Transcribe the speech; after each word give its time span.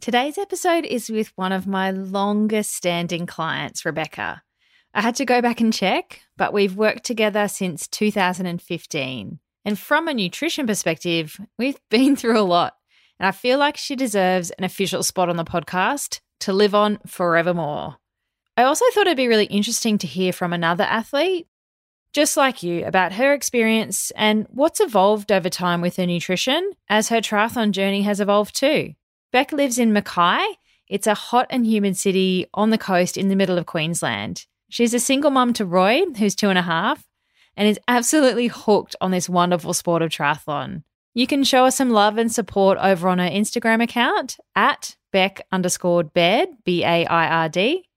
Today's 0.00 0.38
episode 0.38 0.86
is 0.86 1.10
with 1.10 1.30
one 1.36 1.52
of 1.52 1.66
my 1.66 1.90
longest 1.90 2.72
standing 2.72 3.26
clients, 3.26 3.84
Rebecca. 3.84 4.42
I 4.94 5.02
had 5.02 5.14
to 5.16 5.26
go 5.26 5.42
back 5.42 5.60
and 5.60 5.74
check, 5.74 6.22
but 6.38 6.54
we've 6.54 6.74
worked 6.74 7.04
together 7.04 7.48
since 7.48 7.86
2015. 7.86 9.38
And 9.66 9.78
from 9.78 10.08
a 10.08 10.14
nutrition 10.14 10.66
perspective, 10.66 11.38
we've 11.58 11.78
been 11.90 12.16
through 12.16 12.38
a 12.38 12.40
lot. 12.40 12.76
And 13.18 13.26
I 13.26 13.32
feel 13.32 13.58
like 13.58 13.76
she 13.76 13.94
deserves 13.94 14.50
an 14.52 14.64
official 14.64 15.02
spot 15.02 15.28
on 15.28 15.36
the 15.36 15.44
podcast 15.44 16.20
to 16.40 16.54
live 16.54 16.74
on 16.74 16.98
forevermore. 17.06 17.96
I 18.56 18.62
also 18.62 18.86
thought 18.94 19.06
it'd 19.06 19.18
be 19.18 19.28
really 19.28 19.44
interesting 19.44 19.98
to 19.98 20.06
hear 20.06 20.32
from 20.32 20.54
another 20.54 20.84
athlete, 20.84 21.46
just 22.14 22.38
like 22.38 22.62
you, 22.62 22.86
about 22.86 23.12
her 23.12 23.34
experience 23.34 24.12
and 24.16 24.46
what's 24.48 24.80
evolved 24.80 25.30
over 25.30 25.50
time 25.50 25.82
with 25.82 25.96
her 25.96 26.06
nutrition 26.06 26.72
as 26.88 27.10
her 27.10 27.20
triathlon 27.20 27.72
journey 27.72 28.00
has 28.00 28.18
evolved 28.18 28.56
too. 28.56 28.94
Beck 29.32 29.52
lives 29.52 29.78
in 29.78 29.92
Mackay. 29.92 30.44
It's 30.88 31.06
a 31.06 31.14
hot 31.14 31.46
and 31.50 31.64
humid 31.64 31.96
city 31.96 32.46
on 32.52 32.70
the 32.70 32.78
coast 32.78 33.16
in 33.16 33.28
the 33.28 33.36
middle 33.36 33.58
of 33.58 33.66
Queensland. 33.66 34.46
She's 34.70 34.92
a 34.92 34.98
single 34.98 35.30
mum 35.30 35.52
to 35.54 35.64
Roy, 35.64 36.02
who's 36.18 36.34
two 36.34 36.48
and 36.48 36.58
a 36.58 36.62
half, 36.62 37.06
and 37.56 37.68
is 37.68 37.78
absolutely 37.86 38.48
hooked 38.48 38.96
on 39.00 39.12
this 39.12 39.28
wonderful 39.28 39.72
sport 39.72 40.02
of 40.02 40.10
triathlon. 40.10 40.82
You 41.14 41.26
can 41.26 41.44
show 41.44 41.64
her 41.64 41.70
some 41.70 41.90
love 41.90 42.18
and 42.18 42.32
support 42.32 42.78
over 42.80 43.08
on 43.08 43.18
her 43.18 43.28
Instagram 43.28 43.82
account 43.82 44.36
at 44.56 44.96
Beck 45.12 45.46
underscore 45.52 46.04
Baird, 46.04 46.48
B 46.64 46.82
A 46.82 47.06
I 47.06 47.28
R 47.28 47.48
D. 47.48 47.88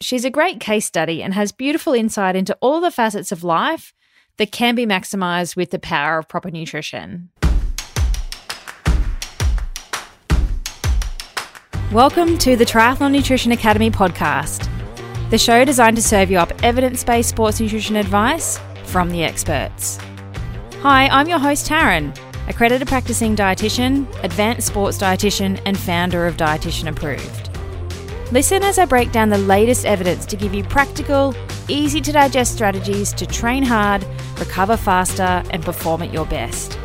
She's 0.00 0.24
a 0.24 0.30
great 0.30 0.60
case 0.60 0.86
study 0.86 1.22
and 1.22 1.34
has 1.34 1.52
beautiful 1.52 1.92
insight 1.92 2.34
into 2.34 2.56
all 2.60 2.80
the 2.80 2.90
facets 2.90 3.32
of 3.32 3.44
life 3.44 3.92
that 4.38 4.50
can 4.50 4.74
be 4.74 4.86
maximized 4.86 5.54
with 5.54 5.70
the 5.70 5.78
power 5.78 6.18
of 6.18 6.28
proper 6.28 6.50
nutrition. 6.50 7.30
Welcome 11.92 12.38
to 12.38 12.54
the 12.54 12.64
Triathlon 12.64 13.10
Nutrition 13.10 13.50
Academy 13.50 13.90
podcast, 13.90 14.68
the 15.30 15.38
show 15.38 15.64
designed 15.64 15.96
to 15.96 16.02
serve 16.02 16.30
you 16.30 16.38
up 16.38 16.52
evidence 16.62 17.02
based 17.02 17.30
sports 17.30 17.58
nutrition 17.58 17.96
advice 17.96 18.60
from 18.84 19.10
the 19.10 19.24
experts. 19.24 19.98
Hi, 20.82 21.08
I'm 21.08 21.28
your 21.28 21.40
host, 21.40 21.68
Taryn, 21.68 22.16
accredited 22.48 22.86
practicing 22.86 23.34
dietitian, 23.34 24.06
advanced 24.22 24.68
sports 24.68 24.98
dietitian, 24.98 25.60
and 25.66 25.76
founder 25.76 26.28
of 26.28 26.36
Dietitian 26.36 26.88
Approved. 26.88 27.50
Listen 28.30 28.62
as 28.62 28.78
I 28.78 28.84
break 28.84 29.10
down 29.10 29.28
the 29.28 29.38
latest 29.38 29.84
evidence 29.84 30.26
to 30.26 30.36
give 30.36 30.54
you 30.54 30.62
practical, 30.62 31.34
easy 31.66 32.00
to 32.02 32.12
digest 32.12 32.54
strategies 32.54 33.12
to 33.14 33.26
train 33.26 33.64
hard, 33.64 34.06
recover 34.38 34.76
faster, 34.76 35.42
and 35.50 35.64
perform 35.64 36.02
at 36.02 36.12
your 36.12 36.26
best. 36.26 36.78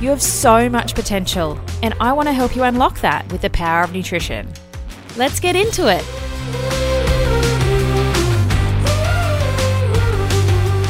You 0.00 0.10
have 0.10 0.20
so 0.20 0.68
much 0.68 0.96
potential, 0.96 1.56
and 1.82 1.94
I 2.00 2.12
want 2.12 2.28
to 2.28 2.32
help 2.32 2.56
you 2.56 2.62
unlock 2.62 3.00
that 3.00 3.30
with 3.32 3.42
the 3.42 3.50
power 3.50 3.82
of 3.82 3.92
nutrition. 3.92 4.48
Let's 5.16 5.40
get 5.40 5.56
into 5.56 5.88
it. 5.88 6.04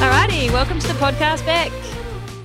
Alrighty, 0.01 0.53
welcome 0.53 0.79
to 0.79 0.87
the 0.87 0.95
podcast, 0.95 1.45
Beck. 1.45 1.73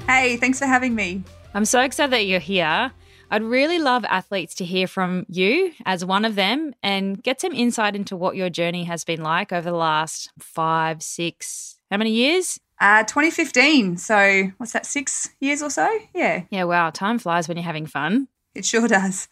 Hey, 0.07 0.37
thanks 0.37 0.59
for 0.59 0.65
having 0.65 0.95
me. 0.95 1.23
I'm 1.53 1.65
so 1.65 1.81
excited 1.81 2.11
that 2.11 2.25
you're 2.25 2.39
here. 2.39 2.91
I'd 3.29 3.43
really 3.43 3.79
love 3.79 4.05
athletes 4.05 4.55
to 4.55 4.65
hear 4.65 4.87
from 4.87 5.25
you 5.27 5.71
as 5.85 6.03
one 6.05 6.25
of 6.25 6.35
them 6.35 6.73
and 6.83 7.21
get 7.21 7.41
some 7.41 7.53
insight 7.53 7.95
into 7.95 8.15
what 8.15 8.35
your 8.35 8.49
journey 8.49 8.83
has 8.83 9.03
been 9.03 9.23
like 9.23 9.51
over 9.51 9.69
the 9.69 9.77
last 9.77 10.31
five, 10.39 11.01
six, 11.01 11.79
how 11.89 11.97
many 11.97 12.11
years? 12.11 12.59
Uh, 12.79 13.03
2015. 13.03 13.97
So 13.97 14.51
what's 14.57 14.73
that, 14.73 14.85
six 14.85 15.29
years 15.39 15.63
or 15.63 15.69
so? 15.69 15.87
Yeah. 16.13 16.43
Yeah, 16.49 16.65
wow. 16.65 16.89
Time 16.89 17.17
flies 17.17 17.47
when 17.47 17.57
you're 17.57 17.63
having 17.63 17.85
fun. 17.85 18.27
It 18.55 18.65
sure 18.65 18.87
does. 18.87 19.27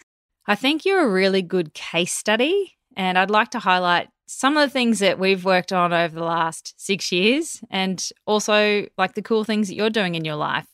I 0.47 0.55
think 0.55 0.85
you're 0.85 1.05
a 1.05 1.09
really 1.09 1.41
good 1.41 1.73
case 1.73 2.13
study. 2.13 2.77
And 2.95 3.17
I'd 3.17 3.29
like 3.29 3.51
to 3.51 3.59
highlight 3.59 4.09
some 4.27 4.57
of 4.57 4.67
the 4.67 4.71
things 4.71 4.99
that 4.99 5.19
we've 5.19 5.45
worked 5.45 5.73
on 5.73 5.93
over 5.93 6.13
the 6.13 6.23
last 6.23 6.73
six 6.77 7.11
years 7.11 7.61
and 7.69 8.09
also 8.25 8.87
like 8.97 9.13
the 9.13 9.21
cool 9.21 9.43
things 9.43 9.67
that 9.67 9.75
you're 9.75 9.89
doing 9.89 10.15
in 10.15 10.25
your 10.25 10.35
life. 10.35 10.67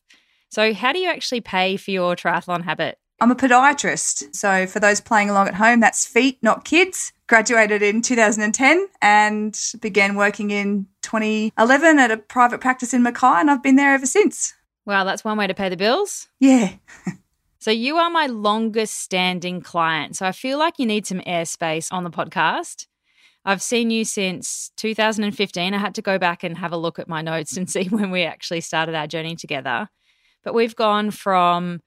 So, 0.49 0.73
how 0.73 0.93
do 0.93 0.99
you 0.99 1.09
actually 1.09 1.41
pay 1.41 1.77
for 1.77 1.91
your 1.91 2.15
triathlon 2.15 2.63
habit? 2.63 2.97
I'm 3.19 3.31
a 3.31 3.35
podiatrist. 3.35 4.35
So, 4.35 4.65
for 4.67 4.79
those 4.79 5.01
playing 5.01 5.29
along 5.29 5.47
at 5.47 5.55
home, 5.55 5.79
that's 5.79 6.05
feet, 6.05 6.37
not 6.41 6.65
kids. 6.65 7.11
Graduated 7.27 7.81
in 7.81 8.01
2010 8.01 8.87
and 9.01 9.59
began 9.81 10.15
working 10.15 10.51
in 10.51 10.87
2011 11.01 11.99
at 11.99 12.11
a 12.11 12.17
private 12.17 12.61
practice 12.61 12.93
in 12.93 13.03
Mackay, 13.03 13.41
and 13.41 13.51
I've 13.51 13.61
been 13.61 13.75
there 13.75 13.93
ever 13.93 14.05
since. 14.05 14.53
Wow, 14.85 15.03
that's 15.03 15.25
one 15.25 15.37
way 15.37 15.47
to 15.47 15.53
pay 15.53 15.67
the 15.67 15.75
bills. 15.75 16.27
Yeah. 16.39 16.75
so, 17.67 17.71
you 17.71 17.97
are 17.97 18.09
my 18.09 18.27
longest 18.27 18.97
standing 18.97 19.59
client. 19.59 20.15
So, 20.15 20.25
I 20.25 20.31
feel 20.31 20.57
like 20.57 20.79
you 20.79 20.85
need 20.85 21.05
some 21.05 21.19
airspace 21.19 21.91
on 21.91 22.05
the 22.05 22.09
podcast. 22.09 22.87
I've 23.43 23.61
seen 23.61 23.91
you 23.91 24.05
since 24.05 24.71
2015. 24.77 25.73
I 25.73 25.77
had 25.77 25.93
to 25.95 26.01
go 26.01 26.17
back 26.17 26.45
and 26.45 26.57
have 26.57 26.71
a 26.71 26.77
look 26.77 26.97
at 26.97 27.09
my 27.09 27.21
notes 27.21 27.57
and 27.57 27.69
see 27.69 27.89
when 27.89 28.09
we 28.09 28.23
actually 28.23 28.61
started 28.61 28.95
our 28.95 29.05
journey 29.05 29.35
together. 29.35 29.89
But 30.45 30.53
we've 30.53 30.77
gone 30.77 31.11
from 31.11 31.81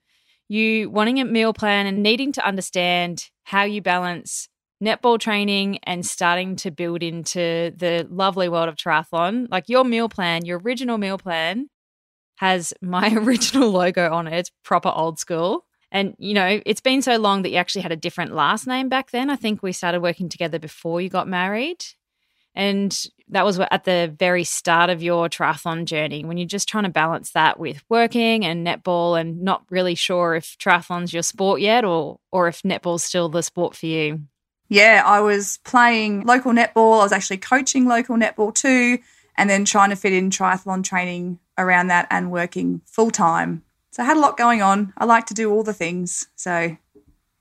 you 0.47 0.87
wanting 0.91 1.19
a 1.19 1.25
meal 1.25 1.51
plan 1.51 1.87
and 1.87 2.03
needing 2.03 2.31
to 2.33 2.45
understand 2.45 3.31
how 3.45 3.63
you 3.63 3.81
balance 3.81 4.49
netball 4.83 5.19
training 5.19 5.79
and 5.81 6.05
starting 6.05 6.57
to 6.57 6.69
build 6.69 7.01
into 7.01 7.73
the 7.75 8.07
lovely 8.07 8.49
world 8.49 8.69
of 8.69 8.75
triathlon. 8.75 9.47
Like 9.49 9.67
your 9.67 9.83
meal 9.83 10.09
plan, 10.09 10.45
your 10.45 10.59
original 10.59 10.99
meal 10.99 11.17
plan 11.17 11.71
has 12.35 12.71
my 12.83 13.11
original 13.15 13.71
logo 13.71 14.13
on 14.13 14.27
it. 14.27 14.37
It's 14.37 14.51
proper 14.63 14.89
old 14.89 15.17
school. 15.17 15.65
And, 15.91 16.15
you 16.17 16.33
know, 16.33 16.61
it's 16.65 16.81
been 16.81 17.01
so 17.01 17.17
long 17.17 17.41
that 17.41 17.49
you 17.49 17.57
actually 17.57 17.81
had 17.81 17.91
a 17.91 17.97
different 17.97 18.33
last 18.33 18.65
name 18.65 18.87
back 18.87 19.11
then. 19.11 19.29
I 19.29 19.35
think 19.35 19.61
we 19.61 19.73
started 19.73 20.01
working 20.01 20.29
together 20.29 20.57
before 20.57 21.01
you 21.01 21.09
got 21.09 21.27
married. 21.27 21.83
And 22.55 22.97
that 23.29 23.45
was 23.45 23.59
at 23.59 23.85
the 23.85 24.13
very 24.17 24.43
start 24.43 24.89
of 24.89 25.01
your 25.01 25.29
triathlon 25.29 25.85
journey 25.85 26.25
when 26.25 26.37
you're 26.37 26.47
just 26.47 26.67
trying 26.67 26.83
to 26.83 26.89
balance 26.89 27.31
that 27.31 27.59
with 27.59 27.81
working 27.89 28.45
and 28.45 28.67
netball 28.67 29.19
and 29.19 29.41
not 29.41 29.63
really 29.69 29.95
sure 29.95 30.35
if 30.35 30.57
triathlon's 30.57 31.13
your 31.13 31.23
sport 31.23 31.61
yet 31.61 31.85
or 31.85 32.19
or 32.31 32.49
if 32.49 32.61
netball's 32.63 33.03
still 33.03 33.29
the 33.29 33.41
sport 33.41 33.75
for 33.75 33.85
you. 33.85 34.21
Yeah, 34.67 35.03
I 35.05 35.21
was 35.21 35.59
playing 35.63 36.25
local 36.25 36.51
netball. 36.51 36.99
I 36.99 37.03
was 37.03 37.13
actually 37.13 37.37
coaching 37.37 37.85
local 37.85 38.17
netball 38.17 38.53
too 38.53 38.99
and 39.37 39.49
then 39.49 39.63
trying 39.63 39.89
to 39.89 39.95
fit 39.95 40.13
in 40.13 40.29
triathlon 40.29 40.83
training 40.83 41.39
around 41.57 41.87
that 41.87 42.07
and 42.09 42.31
working 42.31 42.81
full 42.85 43.11
time. 43.11 43.63
So 43.91 44.03
I 44.03 44.05
had 44.05 44.17
a 44.17 44.21
lot 44.21 44.37
going 44.37 44.61
on. 44.61 44.93
I 44.97 45.05
like 45.05 45.25
to 45.27 45.33
do 45.33 45.51
all 45.51 45.63
the 45.63 45.73
things. 45.73 46.27
So, 46.35 46.77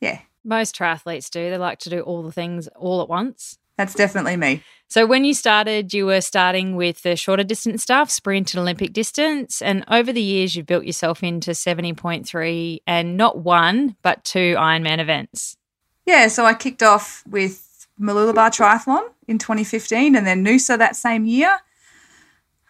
yeah. 0.00 0.20
Most 0.44 0.76
triathletes 0.76 1.30
do. 1.30 1.48
They 1.48 1.58
like 1.58 1.78
to 1.80 1.90
do 1.90 2.00
all 2.00 2.22
the 2.22 2.32
things 2.32 2.68
all 2.76 3.00
at 3.02 3.08
once. 3.08 3.58
That's 3.76 3.94
definitely 3.94 4.36
me. 4.36 4.62
So, 4.88 5.06
when 5.06 5.24
you 5.24 5.32
started, 5.32 5.94
you 5.94 6.06
were 6.06 6.20
starting 6.20 6.74
with 6.74 7.02
the 7.02 7.14
shorter 7.14 7.44
distance 7.44 7.82
stuff, 7.82 8.10
sprint 8.10 8.52
and 8.52 8.60
Olympic 8.60 8.92
distance. 8.92 9.62
And 9.62 9.84
over 9.88 10.12
the 10.12 10.20
years, 10.20 10.56
you've 10.56 10.66
built 10.66 10.84
yourself 10.84 11.22
into 11.22 11.52
70.3 11.52 12.80
and 12.86 13.16
not 13.16 13.38
one, 13.38 13.96
but 14.02 14.24
two 14.24 14.56
Ironman 14.58 14.98
events. 14.98 15.56
Yeah. 16.04 16.26
So, 16.26 16.44
I 16.44 16.54
kicked 16.54 16.82
off 16.82 17.22
with 17.28 17.86
Mooloolaba 18.00 18.50
Triathlon 18.50 19.08
in 19.28 19.38
2015 19.38 20.16
and 20.16 20.26
then 20.26 20.44
Noosa 20.44 20.76
that 20.76 20.96
same 20.96 21.24
year. 21.24 21.58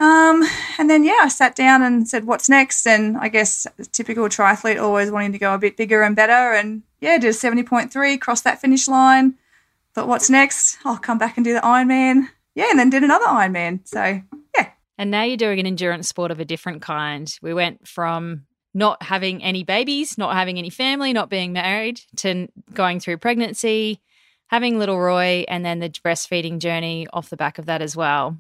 Um, 0.01 0.43
and 0.79 0.89
then, 0.89 1.05
yeah, 1.05 1.21
I 1.21 1.29
sat 1.29 1.55
down 1.55 1.83
and 1.83 2.09
said, 2.09 2.25
what's 2.25 2.49
next? 2.49 2.87
And 2.87 3.19
I 3.19 3.29
guess 3.29 3.67
typical 3.93 4.25
triathlete 4.25 4.83
always 4.83 5.11
wanting 5.11 5.33
to 5.33 5.39
go 5.39 5.55
a 5.55 5.59
bit 5.59 5.77
bigger 5.77 6.03
and 6.03 6.17
better. 6.17 6.55
And 6.55 6.83
yeah, 7.01 7.19
did 7.19 7.29
a 7.29 7.33
70.3, 7.33 8.21
crossed 8.21 8.45
that 8.45 8.61
finish 8.61 8.89
line 8.89 9.37
Thought, 9.95 10.09
what's 10.09 10.31
next? 10.31 10.79
I'll 10.85 10.99
come 10.99 11.19
back 11.19 11.37
and 11.37 11.45
do 11.45 11.53
the 11.53 11.61
Ironman. 11.61 12.29
Yeah, 12.55 12.71
and 12.71 12.79
then 12.79 12.91
did 12.91 13.03
another 13.03 13.27
Ironman. 13.27 13.87
So, 13.89 14.23
yeah. 14.55 14.71
And 14.99 15.11
now 15.11 15.23
you're 15.23 15.37
doing 15.37 15.59
an 15.59 15.67
endurance 15.67 16.09
sport 16.09 16.31
of 16.31 16.39
a 16.39 16.45
different 16.45 16.83
kind. 16.83 17.33
We 17.43 17.55
went 17.55 17.89
from 17.89 18.43
not 18.73 19.03
having 19.03 19.43
any 19.43 19.65
babies, 19.65 20.17
not 20.17 20.35
having 20.35 20.59
any 20.59 20.71
family, 20.71 21.13
not 21.13 21.29
being 21.29 21.53
married, 21.53 22.01
to 22.19 22.47
going 22.73 23.01
through 23.01 23.19
pregnancy, 23.19 24.01
having 24.47 24.79
little 24.79 25.01
Roy, 25.01 25.45
and 25.49 25.65
then 25.65 25.81
the 25.81 25.89
breastfeeding 25.89 26.61
journey 26.61 27.09
off 27.13 27.31
the 27.31 27.37
back 27.37 27.59
of 27.59 27.67
that 27.67 27.83
as 27.83 27.97
well. 27.97 28.39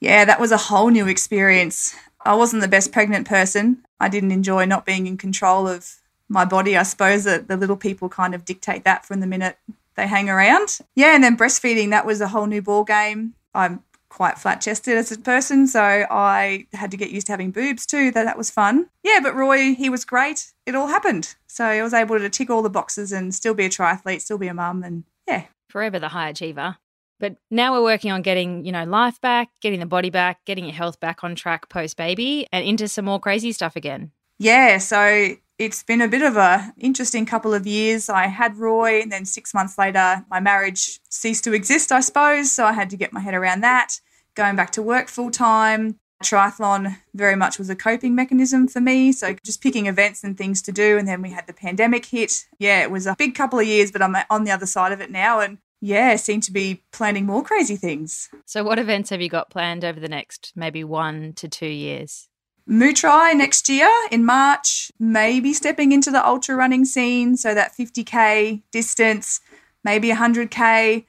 Yeah, 0.00 0.24
that 0.24 0.40
was 0.40 0.52
a 0.52 0.56
whole 0.56 0.88
new 0.88 1.08
experience. 1.08 1.94
I 2.24 2.34
wasn't 2.34 2.62
the 2.62 2.68
best 2.68 2.92
pregnant 2.92 3.26
person. 3.26 3.84
I 4.00 4.08
didn't 4.08 4.32
enjoy 4.32 4.64
not 4.64 4.86
being 4.86 5.06
in 5.06 5.16
control 5.16 5.66
of 5.66 5.96
my 6.28 6.44
body. 6.44 6.76
I 6.76 6.82
suppose 6.82 7.24
that 7.24 7.48
the 7.48 7.56
little 7.56 7.76
people 7.76 8.08
kind 8.08 8.34
of 8.34 8.44
dictate 8.44 8.84
that 8.84 9.04
from 9.04 9.20
the 9.20 9.26
minute 9.26 9.58
they 9.96 10.06
hang 10.06 10.28
around. 10.28 10.78
Yeah, 10.94 11.14
and 11.14 11.24
then 11.24 11.36
breastfeeding, 11.36 11.90
that 11.90 12.06
was 12.06 12.20
a 12.20 12.28
whole 12.28 12.46
new 12.46 12.62
ball 12.62 12.84
game. 12.84 13.34
I'm 13.54 13.82
quite 14.08 14.38
flat 14.38 14.60
chested 14.60 14.96
as 14.96 15.12
a 15.12 15.18
person, 15.18 15.66
so 15.66 15.82
I 15.82 16.66
had 16.72 16.90
to 16.90 16.96
get 16.96 17.10
used 17.10 17.26
to 17.26 17.32
having 17.32 17.50
boobs 17.50 17.86
too. 17.86 18.10
That 18.10 18.24
that 18.24 18.38
was 18.38 18.50
fun. 18.50 18.88
Yeah, 19.02 19.20
but 19.22 19.34
Roy, 19.34 19.74
he 19.74 19.90
was 19.90 20.04
great. 20.04 20.52
It 20.66 20.74
all 20.74 20.86
happened. 20.86 21.34
So 21.46 21.64
I 21.64 21.82
was 21.82 21.94
able 21.94 22.18
to 22.18 22.30
tick 22.30 22.50
all 22.50 22.62
the 22.62 22.70
boxes 22.70 23.12
and 23.12 23.34
still 23.34 23.54
be 23.54 23.64
a 23.64 23.70
triathlete, 23.70 24.20
still 24.20 24.38
be 24.38 24.48
a 24.48 24.54
mum 24.54 24.82
and 24.82 25.04
yeah. 25.26 25.44
Forever 25.68 25.98
the 25.98 26.08
high 26.08 26.30
achiever. 26.30 26.76
But 27.20 27.36
now 27.50 27.72
we're 27.72 27.82
working 27.82 28.12
on 28.12 28.22
getting, 28.22 28.64
you 28.64 28.72
know, 28.72 28.84
life 28.84 29.20
back, 29.20 29.50
getting 29.60 29.80
the 29.80 29.86
body 29.86 30.10
back, 30.10 30.44
getting 30.44 30.64
your 30.64 30.74
health 30.74 31.00
back 31.00 31.24
on 31.24 31.34
track 31.34 31.68
post 31.68 31.96
baby 31.96 32.46
and 32.52 32.64
into 32.64 32.88
some 32.88 33.04
more 33.04 33.18
crazy 33.18 33.52
stuff 33.52 33.76
again. 33.76 34.12
Yeah, 34.38 34.78
so 34.78 35.34
it's 35.58 35.82
been 35.82 36.00
a 36.00 36.06
bit 36.08 36.22
of 36.22 36.36
a 36.36 36.72
interesting 36.78 37.26
couple 37.26 37.52
of 37.52 37.66
years. 37.66 38.08
I 38.08 38.28
had 38.28 38.56
Roy, 38.56 39.02
and 39.02 39.10
then 39.10 39.24
six 39.24 39.52
months 39.52 39.76
later, 39.76 40.24
my 40.30 40.38
marriage 40.38 41.00
ceased 41.08 41.42
to 41.44 41.52
exist, 41.52 41.90
I 41.90 42.00
suppose. 42.00 42.52
So 42.52 42.64
I 42.64 42.72
had 42.72 42.90
to 42.90 42.96
get 42.96 43.12
my 43.12 43.20
head 43.20 43.34
around 43.34 43.62
that. 43.62 44.00
Going 44.36 44.54
back 44.54 44.70
to 44.72 44.82
work 44.82 45.08
full 45.08 45.32
time, 45.32 45.98
triathlon 46.22 46.96
very 47.14 47.34
much 47.34 47.58
was 47.58 47.70
a 47.70 47.76
coping 47.76 48.14
mechanism 48.14 48.68
for 48.68 48.80
me. 48.80 49.10
So 49.10 49.34
just 49.44 49.60
picking 49.60 49.86
events 49.86 50.22
and 50.22 50.38
things 50.38 50.62
to 50.62 50.72
do, 50.72 50.96
and 50.96 51.08
then 51.08 51.22
we 51.22 51.30
had 51.30 51.48
the 51.48 51.52
pandemic 51.52 52.06
hit. 52.06 52.46
Yeah, 52.60 52.82
it 52.82 52.92
was 52.92 53.06
a 53.08 53.16
big 53.18 53.34
couple 53.34 53.58
of 53.58 53.66
years, 53.66 53.90
but 53.90 54.02
I'm 54.02 54.14
on 54.30 54.44
the 54.44 54.52
other 54.52 54.66
side 54.66 54.92
of 54.92 55.00
it 55.00 55.10
now, 55.10 55.40
and 55.40 55.58
yeah, 55.80 56.16
seem 56.16 56.40
to 56.42 56.52
be 56.52 56.82
planning 56.92 57.26
more 57.26 57.42
crazy 57.42 57.76
things. 57.76 58.28
So, 58.46 58.64
what 58.64 58.78
events 58.78 59.10
have 59.10 59.20
you 59.20 59.28
got 59.28 59.50
planned 59.50 59.84
over 59.84 60.00
the 60.00 60.08
next 60.08 60.52
maybe 60.56 60.82
one 60.84 61.32
to 61.34 61.48
two 61.48 61.68
years? 61.68 62.28
Mootrai 62.68 63.34
next 63.34 63.68
year 63.68 63.90
in 64.10 64.24
March, 64.24 64.92
maybe 64.98 65.54
stepping 65.54 65.92
into 65.92 66.10
the 66.10 66.24
ultra 66.24 66.54
running 66.54 66.84
scene. 66.84 67.36
So 67.36 67.54
that 67.54 67.72
50k 67.74 68.62
distance, 68.70 69.40
maybe 69.84 70.10
100k. 70.10 71.06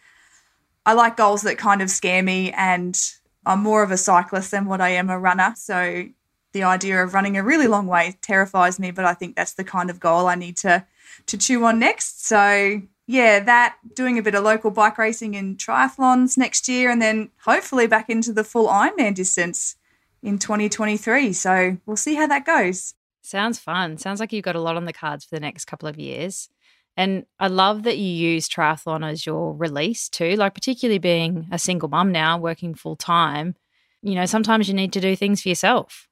I 0.86 0.94
like 0.94 1.18
goals 1.18 1.42
that 1.42 1.58
kind 1.58 1.82
of 1.82 1.90
scare 1.90 2.24
me, 2.24 2.52
and 2.54 2.98
I'm 3.46 3.62
more 3.62 3.84
of 3.84 3.92
a 3.92 3.98
cyclist 3.98 4.52
than 4.52 4.66
what 4.66 4.80
I 4.80 4.90
am 4.90 5.10
a 5.10 5.20
runner. 5.20 5.54
So 5.58 6.06
the 6.54 6.64
idea 6.64 7.04
of 7.04 7.14
running 7.14 7.38
a 7.38 7.44
really 7.44 7.68
long 7.68 7.88
way 7.88 8.18
terrifies 8.22 8.80
me, 8.80 8.92
but 8.92 9.06
I 9.06 9.14
think 9.14 9.36
that's 9.36 9.54
the 9.54 9.64
kind 9.64 9.90
of 9.90 10.00
goal 10.00 10.28
I 10.28 10.36
need 10.36 10.58
to 10.58 10.86
to 11.26 11.38
chew 11.38 11.66
on 11.66 11.80
next. 11.80 12.26
So 12.26 12.82
yeah, 13.10 13.40
that 13.40 13.76
doing 13.96 14.20
a 14.20 14.22
bit 14.22 14.36
of 14.36 14.44
local 14.44 14.70
bike 14.70 15.00
racing 15.00 15.36
and 15.36 15.58
triathlons 15.58 16.38
next 16.38 16.70
year, 16.70 16.92
and 16.92 17.02
then 17.02 17.32
hopefully 17.44 17.88
back 17.88 18.08
into 18.08 18.32
the 18.32 18.44
full 18.44 18.68
Ironman 18.68 19.16
distance 19.16 19.78
in 20.22 20.38
2023. 20.38 21.34
So 21.34 21.78
we'll 21.88 21.98
see 21.98 22.14
how 22.14 22.28
that 22.28 22.46
goes. 22.46 22.94
Sounds 23.24 23.58
fun. 23.58 23.98
Sounds 23.98 24.20
like 24.20 24.32
you've 24.32 24.46
got 24.46 24.56
a 24.56 24.62
lot 24.62 24.78
on 24.78 24.86
the 24.86 24.94
cards 24.94 25.26
for 25.26 25.34
the 25.34 25.42
next 25.42 25.66
couple 25.66 25.90
of 25.90 25.98
years. 25.98 26.50
And 26.96 27.26
I 27.40 27.48
love 27.48 27.82
that 27.84 27.98
you 27.98 28.12
use 28.12 28.48
triathlon 28.48 29.04
as 29.04 29.26
your 29.26 29.56
release 29.56 30.08
too, 30.08 30.36
like, 30.36 30.54
particularly 30.54 31.00
being 31.00 31.48
a 31.52 31.58
single 31.58 31.90
mum 31.90 32.12
now, 32.12 32.38
working 32.38 32.76
full 32.76 32.96
time. 32.96 33.56
You 34.04 34.14
know, 34.14 34.28
sometimes 34.28 34.68
you 34.68 34.76
need 34.76 34.94
to 34.94 35.02
do 35.02 35.16
things 35.16 35.42
for 35.42 35.50
yourself. 35.50 36.08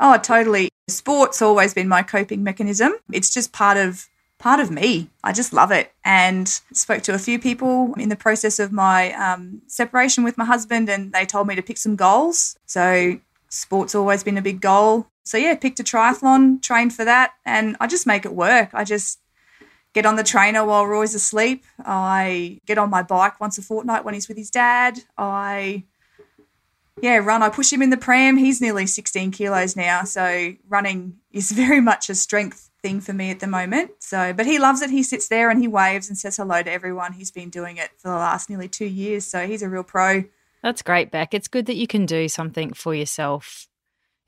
Oh, 0.00 0.18
totally. 0.18 0.70
Sport's 0.88 1.42
always 1.42 1.74
been 1.74 1.86
my 1.86 2.02
coping 2.02 2.42
mechanism. 2.42 2.94
It's 3.12 3.32
just 3.32 3.52
part 3.52 3.76
of 3.76 4.08
part 4.40 4.58
of 4.58 4.70
me. 4.70 5.10
I 5.22 5.32
just 5.32 5.52
love 5.52 5.70
it. 5.70 5.92
And 6.04 6.48
spoke 6.72 7.02
to 7.02 7.14
a 7.14 7.18
few 7.18 7.38
people 7.38 7.94
in 7.96 8.08
the 8.08 8.16
process 8.16 8.58
of 8.58 8.72
my 8.72 9.12
um, 9.12 9.62
separation 9.68 10.24
with 10.24 10.36
my 10.36 10.44
husband, 10.44 10.88
and 10.88 11.12
they 11.12 11.24
told 11.24 11.46
me 11.46 11.54
to 11.54 11.62
pick 11.62 11.78
some 11.78 11.94
goals. 11.94 12.58
So 12.66 13.20
sport's 13.48 13.94
always 13.94 14.24
been 14.24 14.38
a 14.38 14.42
big 14.42 14.60
goal. 14.60 15.06
So 15.22 15.38
yeah, 15.38 15.54
picked 15.54 15.78
a 15.78 15.84
triathlon, 15.84 16.60
trained 16.60 16.92
for 16.94 17.04
that, 17.04 17.34
and 17.44 17.76
I 17.78 17.86
just 17.86 18.06
make 18.06 18.24
it 18.24 18.34
work. 18.34 18.70
I 18.72 18.82
just 18.82 19.20
get 19.92 20.06
on 20.06 20.16
the 20.16 20.24
trainer 20.24 20.64
while 20.64 20.86
Roy's 20.86 21.14
asleep. 21.14 21.64
I 21.84 22.60
get 22.66 22.78
on 22.78 22.90
my 22.90 23.02
bike 23.02 23.40
once 23.40 23.58
a 23.58 23.62
fortnight 23.62 24.04
when 24.04 24.14
he's 24.14 24.28
with 24.28 24.38
his 24.38 24.50
dad. 24.50 25.04
I 25.18 25.84
yeah, 27.02 27.16
run. 27.16 27.42
I 27.42 27.48
push 27.48 27.72
him 27.72 27.82
in 27.82 27.90
the 27.90 27.96
pram. 27.96 28.36
He's 28.36 28.60
nearly 28.60 28.86
16 28.86 29.30
kilos 29.32 29.76
now, 29.76 30.04
so 30.04 30.54
running 30.68 31.18
is 31.30 31.50
very 31.52 31.80
much 31.80 32.08
a 32.08 32.14
strength 32.14 32.69
thing 32.82 33.00
for 33.00 33.12
me 33.12 33.30
at 33.30 33.40
the 33.40 33.46
moment. 33.46 33.92
So, 34.00 34.32
but 34.32 34.46
he 34.46 34.58
loves 34.58 34.82
it. 34.82 34.90
He 34.90 35.02
sits 35.02 35.28
there 35.28 35.50
and 35.50 35.60
he 35.60 35.68
waves 35.68 36.08
and 36.08 36.16
says 36.16 36.36
hello 36.36 36.62
to 36.62 36.70
everyone. 36.70 37.12
He's 37.12 37.30
been 37.30 37.50
doing 37.50 37.76
it 37.76 37.90
for 37.98 38.08
the 38.08 38.14
last 38.14 38.50
nearly 38.50 38.68
two 38.68 38.86
years, 38.86 39.24
so 39.26 39.46
he's 39.46 39.62
a 39.62 39.68
real 39.68 39.82
pro. 39.82 40.24
That's 40.62 40.82
great, 40.82 41.10
Beck. 41.10 41.32
It's 41.32 41.48
good 41.48 41.66
that 41.66 41.76
you 41.76 41.86
can 41.86 42.06
do 42.06 42.28
something 42.28 42.72
for 42.72 42.94
yourself. 42.94 43.66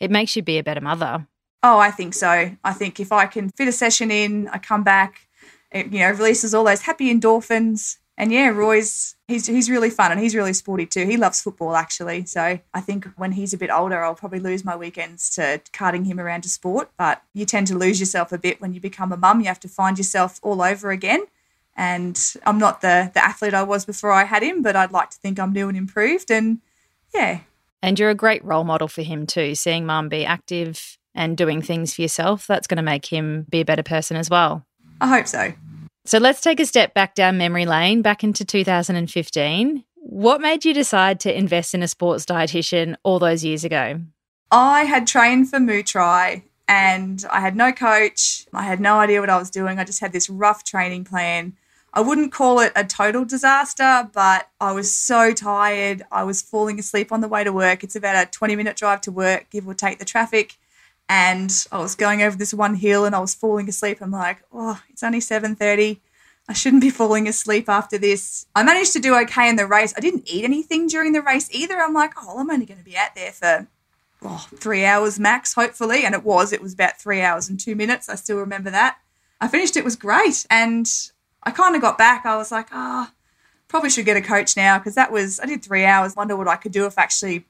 It 0.01 0.11
makes 0.11 0.35
you 0.35 0.43
be 0.43 0.59
a 0.59 0.63
better 0.63 0.81
mother. 0.81 1.27
Oh, 1.63 1.79
I 1.79 1.91
think 1.91 2.15
so. 2.15 2.57
I 2.65 2.73
think 2.73 2.99
if 2.99 3.13
I 3.13 3.27
can 3.27 3.51
fit 3.51 3.69
a 3.69 3.73
session 3.73 4.11
in, 4.11 4.49
I 4.49 4.59
come 4.59 4.83
back, 4.83 5.29
it, 5.71 5.93
you 5.93 6.01
know, 6.01 6.11
releases 6.11 6.55
all 6.55 6.65
those 6.65 6.83
happy 6.83 7.13
endorphins. 7.15 7.99
And 8.19 8.31
yeah, 8.31 8.49
Roy's 8.49 9.17
he's 9.27 9.47
he's 9.47 9.71
really 9.71 9.91
fun 9.91 10.13
and 10.13 10.21
he's 10.21 10.35
really 10.35 10.53
sporty 10.53 10.87
too. 10.87 11.07
He 11.07 11.17
loves 11.17 11.41
football 11.41 11.75
actually. 11.75 12.27
So 12.27 12.61
I 12.75 12.81
think 12.81 13.07
when 13.17 13.33
he's 13.33 13.55
a 13.55 13.59
bit 13.59 13.71
older, 13.71 14.05
I'll 14.05 14.15
probably 14.15 14.39
lose 14.39 14.65
my 14.65 14.77
weekends 14.77 15.31
to 15.31 15.61
carting 15.73 16.05
him 16.05 16.21
around 16.21 16.43
to 16.43 16.49
sport. 16.49 16.91
But 16.99 17.23
you 17.33 17.47
tend 17.47 17.69
to 17.69 17.79
lose 17.79 18.01
yourself 18.01 18.31
a 18.31 18.39
bit 18.39 18.61
when 18.61 18.75
you 18.75 18.81
become 18.81 19.13
a 19.13 19.17
mum. 19.17 19.41
You 19.41 19.47
have 19.47 19.61
to 19.61 19.69
find 19.69 19.97
yourself 19.97 20.39
all 20.43 20.63
over 20.63 20.91
again. 20.91 21.25
And 21.75 22.21
I'm 22.45 22.59
not 22.59 22.83
the 22.83 23.11
the 23.15 23.25
athlete 23.25 23.55
I 23.55 23.63
was 23.63 23.87
before 23.87 24.13
I 24.13 24.25
had 24.25 24.43
him, 24.43 24.63
but 24.63 24.77
I'd 24.77 24.93
like 24.93 25.11
to 25.11 25.19
think 25.19 25.41
I'm 25.41 25.53
new 25.53 25.69
and 25.69 25.77
improved. 25.77 26.31
And 26.31 26.61
yeah. 27.15 27.41
And 27.83 27.99
you're 27.99 28.11
a 28.11 28.15
great 28.15 28.45
role 28.45 28.65
model 28.65 28.89
for 28.89 29.03
him 29.03 29.27
too. 29.27 29.55
Seeing 29.55 29.87
mum 29.87 30.09
be 30.09 30.25
active 30.25 30.99
and 31.15 31.37
doing 31.37 31.63
things 31.63 31.95
for 31.95 32.03
yourself, 32.03 32.47
that's 32.47 32.67
going 32.67 32.77
to 32.77 32.83
make 32.83 33.07
him 33.07 33.47
be 33.49 33.61
a 33.61 33.65
better 33.65 33.83
person 33.83 34.17
as 34.17 34.31
well. 34.31 34.65
I 35.01 35.09
hope 35.09 35.27
so. 35.27 35.53
So 36.05 36.19
let's 36.19 36.41
take 36.41 36.59
a 36.59 36.67
step 36.67 36.95
back 36.95 37.15
down 37.15 37.39
memory 37.39 37.65
lane, 37.65 38.03
back 38.03 38.25
into 38.25 38.45
2015. 38.45 39.85
What 39.95 40.41
made 40.41 40.65
you 40.65 40.75
decide 40.75 41.21
to 41.21 41.37
invest 41.37 41.75
in 41.75 41.83
a 41.83 41.89
sports 41.89 42.25
dietitian 42.25 42.97
all 43.05 43.21
those 43.21 43.45
years 43.45 43.63
ago? 43.65 44.01
I 44.51 44.83
had 44.83 45.07
trained 45.07 45.49
for 45.49 45.59
Mootrai 45.59 46.43
and 46.67 47.25
I 47.31 47.41
had 47.41 47.55
no 47.55 47.71
coach. 47.71 48.47
I 48.53 48.63
had 48.63 48.81
no 48.81 48.99
idea 48.99 49.21
what 49.21 49.31
I 49.31 49.39
was 49.39 49.49
doing. 49.49 49.79
I 49.79 49.85
just 49.85 50.01
had 50.01 50.13
this 50.13 50.29
rough 50.29 50.65
training 50.65 51.05
plan. 51.05 51.55
I 51.95 52.01
wouldn't 52.01 52.33
call 52.33 52.59
it 52.59 52.73
a 52.75 52.85
total 52.85 53.25
disaster, 53.25 54.09
but 54.13 54.49
I 54.61 54.73
was 54.73 54.93
so 54.93 55.33
tired. 55.33 56.03
I 56.11 56.25
was 56.25 56.43
falling 56.43 56.81
asleep 56.81 57.13
on 57.13 57.21
the 57.21 57.29
way 57.29 57.45
to 57.45 57.53
work. 57.53 57.85
It's 57.85 57.97
about 57.97 58.27
a 58.27 58.31
20 58.31 58.57
minute 58.57 58.77
drive 58.77 59.03
to 59.03 59.13
work, 59.13 59.51
give 59.51 59.69
or 59.69 59.75
take 59.75 59.99
the 59.99 60.05
traffic. 60.05 60.57
And 61.13 61.67
I 61.71 61.79
was 61.79 61.95
going 61.95 62.23
over 62.23 62.39
this 62.39 62.55
one 62.55 62.75
hill 62.75 63.05
and 63.05 63.15
I 63.15 63.19
was 63.19 63.35
falling 63.35 63.69
asleep. 63.69 63.99
I'm 64.01 64.11
like, 64.11 64.43
oh, 64.51 64.81
it's 64.89 65.03
only 65.03 65.21
7:30. 65.21 66.01
I 66.49 66.55
shouldn't 66.55 66.81
be 66.81 66.89
falling 66.89 67.29
asleep 67.29 67.69
after 67.69 67.99
this. 67.99 68.47
I 68.55 68.63
managed 68.63 68.95
to 68.95 68.99
do 68.99 69.15
okay 69.17 69.47
in 69.51 69.57
the 69.57 69.67
race. 69.67 69.93
I 69.95 70.01
didn't 70.01 70.27
eat 70.27 70.43
anything 70.43 70.87
during 70.87 71.13
the 71.13 71.21
race 71.21 71.51
either. 71.53 71.77
I'm 71.79 71.93
like, 71.93 72.15
oh, 72.17 72.39
I'm 72.39 72.51
only 72.51 72.65
going 72.65 72.79
to 72.79 72.85
be 72.85 72.97
out 72.97 73.15
there 73.15 73.31
for 73.31 73.69
oh, 74.23 74.47
three 74.57 74.87
hours 74.87 75.21
max, 75.21 75.53
hopefully. 75.53 76.07
And 76.07 76.15
it 76.15 76.25
was. 76.25 76.51
It 76.51 76.63
was 76.63 76.73
about 76.73 76.99
three 76.99 77.21
hours 77.21 77.47
and 77.51 77.61
two 77.61 77.77
minutes. 77.77 78.09
I 78.09 78.15
still 78.15 78.39
remember 78.39 78.71
that. 78.71 78.97
I 79.39 79.49
finished. 79.49 79.77
It 79.77 79.85
was 79.85 79.97
great. 79.97 80.47
And 80.49 80.91
I 81.43 81.51
kind 81.51 81.77
of 81.77 81.83
got 81.83 81.99
back. 81.99 82.25
I 82.25 82.39
was 82.39 82.51
like, 82.51 82.69
ah, 82.73 83.11
oh, 83.11 83.15
probably 83.69 83.91
should 83.91 84.07
get 84.07 84.17
a 84.17 84.23
coach 84.23 84.57
now 84.57 84.79
because 84.79 84.95
that 84.95 85.13
was, 85.13 85.41
I 85.41 85.45
did 85.45 85.63
three 85.63 85.85
hours. 85.85 86.17
Wonder 86.17 86.37
what 86.37 86.49
I 86.49 86.57
could 86.57 86.73
do 86.73 86.87
if 86.87 86.97
I 86.97 87.03
actually 87.03 87.45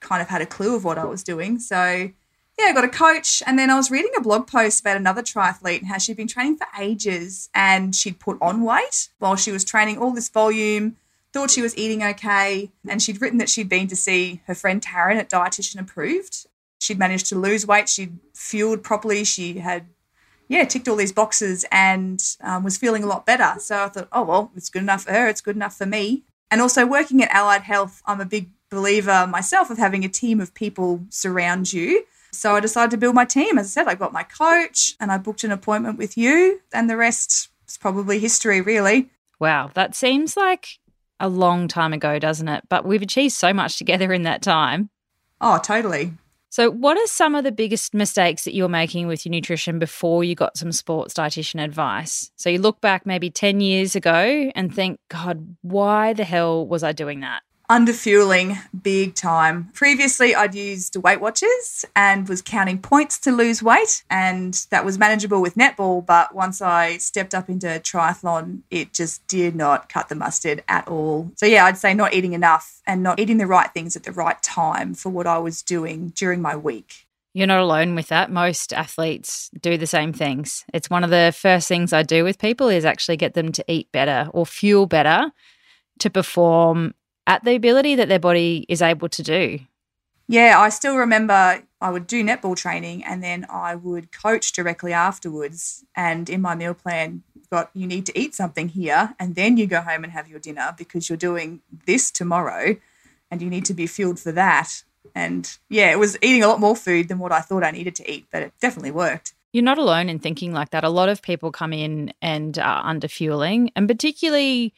kind 0.00 0.20
of 0.20 0.26
had 0.26 0.42
a 0.42 0.46
clue 0.46 0.74
of 0.74 0.82
what 0.82 0.98
I 0.98 1.04
was 1.04 1.22
doing. 1.22 1.60
So 1.60 2.10
yeah, 2.58 2.66
I 2.66 2.72
got 2.72 2.84
a 2.84 2.88
coach. 2.88 3.42
And 3.46 3.58
then 3.58 3.70
I 3.70 3.76
was 3.76 3.90
reading 3.90 4.12
a 4.16 4.20
blog 4.20 4.46
post 4.46 4.80
about 4.80 4.96
another 4.96 5.22
triathlete 5.22 5.78
and 5.78 5.88
how 5.88 5.98
she'd 5.98 6.16
been 6.16 6.28
training 6.28 6.56
for 6.56 6.66
ages 6.78 7.48
and 7.54 7.94
she'd 7.94 8.20
put 8.20 8.38
on 8.40 8.62
weight 8.62 9.08
while 9.18 9.36
she 9.36 9.50
was 9.50 9.64
training 9.64 9.98
all 9.98 10.12
this 10.12 10.28
volume, 10.28 10.96
thought 11.32 11.50
she 11.50 11.62
was 11.62 11.76
eating 11.76 12.02
okay. 12.04 12.70
And 12.88 13.02
she'd 13.02 13.20
written 13.20 13.38
that 13.38 13.48
she'd 13.48 13.68
been 13.68 13.88
to 13.88 13.96
see 13.96 14.40
her 14.46 14.54
friend 14.54 14.80
Taryn 14.80 15.16
at 15.16 15.30
Dietitian 15.30 15.80
Approved. 15.80 16.46
She'd 16.78 16.98
managed 16.98 17.26
to 17.26 17.38
lose 17.38 17.66
weight. 17.66 17.88
She'd 17.88 18.18
fueled 18.34 18.84
properly. 18.84 19.24
She 19.24 19.58
had, 19.58 19.86
yeah, 20.46 20.64
ticked 20.64 20.86
all 20.86 20.96
these 20.96 21.12
boxes 21.12 21.64
and 21.72 22.22
um, 22.40 22.62
was 22.62 22.76
feeling 22.76 23.02
a 23.02 23.08
lot 23.08 23.26
better. 23.26 23.58
So 23.58 23.84
I 23.84 23.88
thought, 23.88 24.08
oh, 24.12 24.22
well, 24.22 24.52
it's 24.54 24.70
good 24.70 24.82
enough 24.82 25.04
for 25.04 25.12
her. 25.12 25.28
It's 25.28 25.40
good 25.40 25.56
enough 25.56 25.76
for 25.76 25.86
me. 25.86 26.22
And 26.52 26.60
also 26.60 26.86
working 26.86 27.20
at 27.22 27.32
Allied 27.32 27.62
Health, 27.62 28.00
I'm 28.06 28.20
a 28.20 28.26
big 28.26 28.50
believer 28.70 29.26
myself 29.26 29.70
of 29.70 29.78
having 29.78 30.04
a 30.04 30.08
team 30.08 30.40
of 30.40 30.54
people 30.54 31.04
surround 31.08 31.72
you 31.72 32.04
so 32.34 32.54
I 32.54 32.60
decided 32.60 32.90
to 32.92 32.96
build 32.96 33.14
my 33.14 33.24
team. 33.24 33.58
As 33.58 33.66
I 33.66 33.68
said, 33.68 33.88
I 33.88 33.94
got 33.94 34.12
my 34.12 34.22
coach 34.22 34.94
and 35.00 35.10
I 35.12 35.18
booked 35.18 35.44
an 35.44 35.52
appointment 35.52 35.98
with 35.98 36.16
you, 36.16 36.60
and 36.72 36.88
the 36.88 36.96
rest 36.96 37.48
is 37.68 37.76
probably 37.78 38.18
history, 38.18 38.60
really. 38.60 39.10
Wow, 39.40 39.70
that 39.74 39.94
seems 39.94 40.36
like 40.36 40.78
a 41.20 41.28
long 41.28 41.68
time 41.68 41.92
ago, 41.92 42.18
doesn't 42.18 42.48
it? 42.48 42.64
But 42.68 42.84
we've 42.84 43.02
achieved 43.02 43.34
so 43.34 43.52
much 43.52 43.78
together 43.78 44.12
in 44.12 44.22
that 44.22 44.42
time. 44.42 44.90
Oh, 45.40 45.58
totally. 45.62 46.12
So, 46.50 46.70
what 46.70 46.96
are 46.96 47.06
some 47.08 47.34
of 47.34 47.42
the 47.42 47.50
biggest 47.50 47.94
mistakes 47.94 48.44
that 48.44 48.54
you're 48.54 48.68
making 48.68 49.08
with 49.08 49.26
your 49.26 49.30
nutrition 49.32 49.80
before 49.80 50.22
you 50.22 50.36
got 50.36 50.56
some 50.56 50.70
sports 50.70 51.12
dietitian 51.12 51.60
advice? 51.60 52.30
So, 52.36 52.48
you 52.48 52.60
look 52.60 52.80
back 52.80 53.06
maybe 53.06 53.28
10 53.28 53.60
years 53.60 53.96
ago 53.96 54.52
and 54.54 54.72
think, 54.72 55.00
God, 55.08 55.56
why 55.62 56.12
the 56.12 56.22
hell 56.22 56.64
was 56.64 56.84
I 56.84 56.92
doing 56.92 57.20
that? 57.20 57.42
Underfueling 57.70 58.58
big 58.82 59.14
time. 59.14 59.70
Previously, 59.72 60.34
I'd 60.34 60.54
used 60.54 60.96
Weight 60.96 61.20
Watchers 61.20 61.84
and 61.96 62.28
was 62.28 62.42
counting 62.42 62.78
points 62.78 63.18
to 63.20 63.32
lose 63.32 63.62
weight, 63.62 64.04
and 64.10 64.66
that 64.70 64.84
was 64.84 64.98
manageable 64.98 65.40
with 65.40 65.54
netball. 65.54 66.04
But 66.04 66.34
once 66.34 66.60
I 66.60 66.98
stepped 66.98 67.34
up 67.34 67.48
into 67.48 67.66
triathlon, 67.66 68.60
it 68.70 68.92
just 68.92 69.26
did 69.26 69.54
not 69.54 69.88
cut 69.88 70.08
the 70.08 70.14
mustard 70.14 70.62
at 70.68 70.88
all. 70.88 71.32
So, 71.36 71.46
yeah, 71.46 71.64
I'd 71.64 71.78
say 71.78 71.94
not 71.94 72.14
eating 72.14 72.34
enough 72.34 72.82
and 72.86 73.02
not 73.02 73.18
eating 73.18 73.38
the 73.38 73.46
right 73.46 73.72
things 73.72 73.96
at 73.96 74.04
the 74.04 74.12
right 74.12 74.42
time 74.42 74.94
for 74.94 75.10
what 75.10 75.26
I 75.26 75.38
was 75.38 75.62
doing 75.62 76.12
during 76.14 76.42
my 76.42 76.56
week. 76.56 77.06
You're 77.32 77.48
not 77.48 77.60
alone 77.60 77.96
with 77.96 78.08
that. 78.08 78.30
Most 78.30 78.72
athletes 78.72 79.50
do 79.60 79.76
the 79.76 79.88
same 79.88 80.12
things. 80.12 80.64
It's 80.72 80.88
one 80.88 81.02
of 81.02 81.10
the 81.10 81.34
first 81.36 81.66
things 81.66 81.92
I 81.92 82.04
do 82.04 82.22
with 82.22 82.38
people 82.38 82.68
is 82.68 82.84
actually 82.84 83.16
get 83.16 83.34
them 83.34 83.50
to 83.52 83.64
eat 83.66 83.90
better 83.90 84.30
or 84.32 84.46
fuel 84.46 84.86
better 84.86 85.32
to 85.98 86.10
perform 86.10 86.94
at 87.26 87.44
the 87.44 87.54
ability 87.54 87.94
that 87.96 88.08
their 88.08 88.18
body 88.18 88.66
is 88.68 88.82
able 88.82 89.08
to 89.08 89.22
do. 89.22 89.60
Yeah, 90.26 90.58
I 90.58 90.70
still 90.70 90.96
remember 90.96 91.62
I 91.80 91.90
would 91.90 92.06
do 92.06 92.24
netball 92.24 92.56
training 92.56 93.04
and 93.04 93.22
then 93.22 93.46
I 93.50 93.74
would 93.74 94.10
coach 94.10 94.52
directly 94.52 94.92
afterwards. 94.92 95.84
And 95.94 96.30
in 96.30 96.40
my 96.40 96.54
meal 96.54 96.74
plan, 96.74 97.22
got 97.50 97.70
you 97.74 97.86
need 97.86 98.06
to 98.06 98.18
eat 98.18 98.34
something 98.34 98.68
here 98.68 99.14
and 99.20 99.34
then 99.34 99.56
you 99.56 99.66
go 99.66 99.80
home 99.82 100.02
and 100.02 100.12
have 100.12 100.28
your 100.28 100.38
dinner 100.38 100.74
because 100.76 101.08
you're 101.08 101.18
doing 101.18 101.60
this 101.86 102.10
tomorrow 102.10 102.76
and 103.30 103.42
you 103.42 103.50
need 103.50 103.66
to 103.66 103.74
be 103.74 103.86
fueled 103.86 104.18
for 104.18 104.32
that. 104.32 104.82
And 105.14 105.56
yeah, 105.68 105.90
it 105.90 105.98
was 105.98 106.16
eating 106.22 106.42
a 106.42 106.48
lot 106.48 106.60
more 106.60 106.74
food 106.74 107.08
than 107.08 107.18
what 107.18 107.32
I 107.32 107.40
thought 107.40 107.62
I 107.62 107.70
needed 107.70 107.94
to 107.96 108.10
eat, 108.10 108.26
but 108.32 108.42
it 108.42 108.52
definitely 108.60 108.90
worked. 108.90 109.34
You're 109.52 109.62
not 109.62 109.78
alone 109.78 110.08
in 110.08 110.18
thinking 110.18 110.52
like 110.52 110.70
that. 110.70 110.82
A 110.82 110.88
lot 110.88 111.08
of 111.08 111.22
people 111.22 111.52
come 111.52 111.72
in 111.72 112.12
and 112.20 112.58
are 112.58 112.84
under 112.84 113.06
fueling, 113.06 113.70
and 113.76 113.86
particularly 113.86 114.74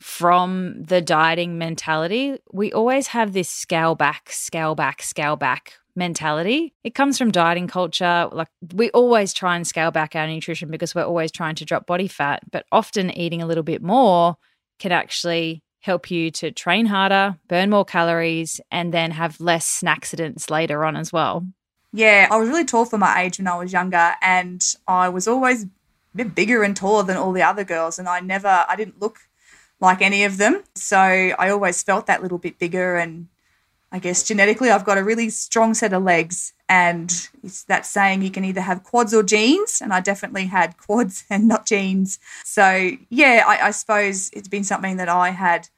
from 0.00 0.82
the 0.82 1.00
dieting 1.00 1.58
mentality, 1.58 2.38
we 2.52 2.72
always 2.72 3.08
have 3.08 3.32
this 3.32 3.48
scale 3.48 3.94
back, 3.94 4.30
scale 4.30 4.74
back, 4.74 5.02
scale 5.02 5.36
back 5.36 5.74
mentality. 5.94 6.74
It 6.84 6.94
comes 6.94 7.18
from 7.18 7.30
dieting 7.30 7.68
culture. 7.68 8.28
Like 8.32 8.48
we 8.74 8.90
always 8.90 9.32
try 9.32 9.56
and 9.56 9.66
scale 9.66 9.90
back 9.90 10.16
our 10.16 10.26
nutrition 10.26 10.70
because 10.70 10.94
we're 10.94 11.04
always 11.04 11.30
trying 11.30 11.54
to 11.56 11.64
drop 11.64 11.86
body 11.86 12.08
fat, 12.08 12.42
but 12.50 12.64
often 12.72 13.16
eating 13.16 13.42
a 13.42 13.46
little 13.46 13.62
bit 13.62 13.82
more 13.82 14.36
can 14.78 14.92
actually 14.92 15.62
help 15.80 16.10
you 16.10 16.30
to 16.30 16.50
train 16.50 16.86
harder, 16.86 17.36
burn 17.48 17.70
more 17.70 17.84
calories, 17.84 18.60
and 18.70 18.92
then 18.92 19.10
have 19.10 19.40
less 19.40 19.66
snack 19.66 19.98
accidents 19.98 20.50
later 20.50 20.84
on 20.84 20.96
as 20.96 21.12
well. 21.12 21.46
Yeah, 21.92 22.28
I 22.30 22.36
was 22.36 22.48
really 22.48 22.64
tall 22.64 22.84
for 22.84 22.98
my 22.98 23.22
age 23.22 23.38
when 23.38 23.48
I 23.48 23.56
was 23.56 23.72
younger, 23.72 24.14
and 24.22 24.62
I 24.86 25.08
was 25.08 25.26
always 25.26 25.64
a 25.64 25.68
bit 26.14 26.34
bigger 26.34 26.62
and 26.62 26.76
taller 26.76 27.02
than 27.02 27.16
all 27.16 27.32
the 27.32 27.42
other 27.42 27.64
girls, 27.64 27.98
and 27.98 28.08
I 28.08 28.20
never, 28.20 28.64
I 28.68 28.76
didn't 28.76 29.00
look 29.00 29.18
like 29.80 30.02
any 30.02 30.24
of 30.24 30.36
them. 30.36 30.62
So 30.74 30.98
I 30.98 31.50
always 31.50 31.82
felt 31.82 32.06
that 32.06 32.22
little 32.22 32.38
bit 32.38 32.58
bigger 32.58 32.96
and 32.96 33.28
I 33.92 33.98
guess 33.98 34.22
genetically, 34.22 34.70
I've 34.70 34.84
got 34.84 34.98
a 34.98 35.04
really 35.04 35.30
strong 35.30 35.74
set 35.74 35.92
of 35.92 36.04
legs, 36.04 36.52
and 36.68 37.12
it's 37.42 37.64
that 37.64 37.84
saying 37.84 38.22
you 38.22 38.30
can 38.30 38.44
either 38.44 38.60
have 38.60 38.84
quads 38.84 39.12
or 39.12 39.24
jeans, 39.24 39.80
and 39.82 39.92
I 39.92 40.00
definitely 40.00 40.46
had 40.46 40.76
quads 40.86 41.24
and 41.28 41.48
not 41.48 41.66
jeans. 41.66 42.20
So 42.44 42.92
yeah, 43.08 43.42
I, 43.46 43.66
I 43.66 43.70
suppose 43.72 44.30
it's 44.32 44.48
been 44.48 44.62
something 44.62 44.96
that 44.98 45.08
I 45.08 45.30
had 45.30 45.68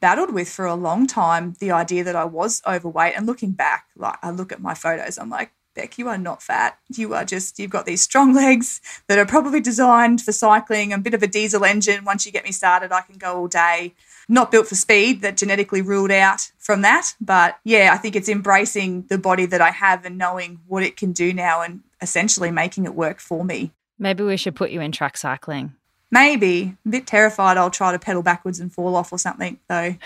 battled 0.00 0.34
with 0.34 0.50
for 0.50 0.66
a 0.66 0.74
long 0.74 1.06
time. 1.06 1.54
The 1.58 1.70
idea 1.70 2.04
that 2.04 2.16
I 2.16 2.26
was 2.26 2.60
overweight, 2.66 3.14
and 3.16 3.26
looking 3.26 3.52
back, 3.52 3.86
like 3.96 4.18
I 4.22 4.30
look 4.30 4.52
at 4.52 4.60
my 4.60 4.74
photos, 4.74 5.16
I'm 5.16 5.30
like, 5.30 5.52
Beck, 5.76 5.98
you 5.98 6.08
are 6.08 6.18
not 6.18 6.42
fat. 6.42 6.78
You 6.88 7.14
are 7.14 7.24
just, 7.24 7.58
you've 7.58 7.70
got 7.70 7.86
these 7.86 8.02
strong 8.02 8.34
legs 8.34 8.80
that 9.06 9.18
are 9.18 9.26
probably 9.26 9.60
designed 9.60 10.22
for 10.22 10.32
cycling, 10.32 10.92
a 10.92 10.98
bit 10.98 11.14
of 11.14 11.22
a 11.22 11.26
diesel 11.28 11.64
engine. 11.64 12.04
Once 12.04 12.26
you 12.26 12.32
get 12.32 12.44
me 12.44 12.50
started, 12.50 12.90
I 12.90 13.02
can 13.02 13.18
go 13.18 13.36
all 13.36 13.48
day 13.48 13.94
not 14.28 14.50
built 14.50 14.66
for 14.66 14.74
speed, 14.74 15.20
that 15.20 15.36
genetically 15.36 15.82
ruled 15.82 16.10
out 16.10 16.50
from 16.58 16.82
that. 16.82 17.12
But 17.20 17.58
yeah, 17.64 17.90
I 17.92 17.96
think 17.96 18.16
it's 18.16 18.28
embracing 18.28 19.02
the 19.02 19.18
body 19.18 19.46
that 19.46 19.60
I 19.60 19.70
have 19.70 20.04
and 20.04 20.18
knowing 20.18 20.60
what 20.66 20.82
it 20.82 20.96
can 20.96 21.12
do 21.12 21.32
now 21.32 21.62
and 21.62 21.80
essentially 22.00 22.50
making 22.50 22.84
it 22.84 22.94
work 22.94 23.20
for 23.20 23.44
me. 23.44 23.72
Maybe 23.98 24.24
we 24.24 24.36
should 24.36 24.56
put 24.56 24.70
you 24.70 24.80
in 24.80 24.92
track 24.92 25.16
cycling. 25.16 25.74
Maybe. 26.10 26.76
A 26.84 26.88
bit 26.88 27.06
terrified 27.06 27.56
I'll 27.56 27.70
try 27.70 27.92
to 27.92 27.98
pedal 27.98 28.22
backwards 28.22 28.60
and 28.60 28.72
fall 28.72 28.96
off 28.96 29.12
or 29.12 29.18
something, 29.18 29.58
though. 29.68 29.96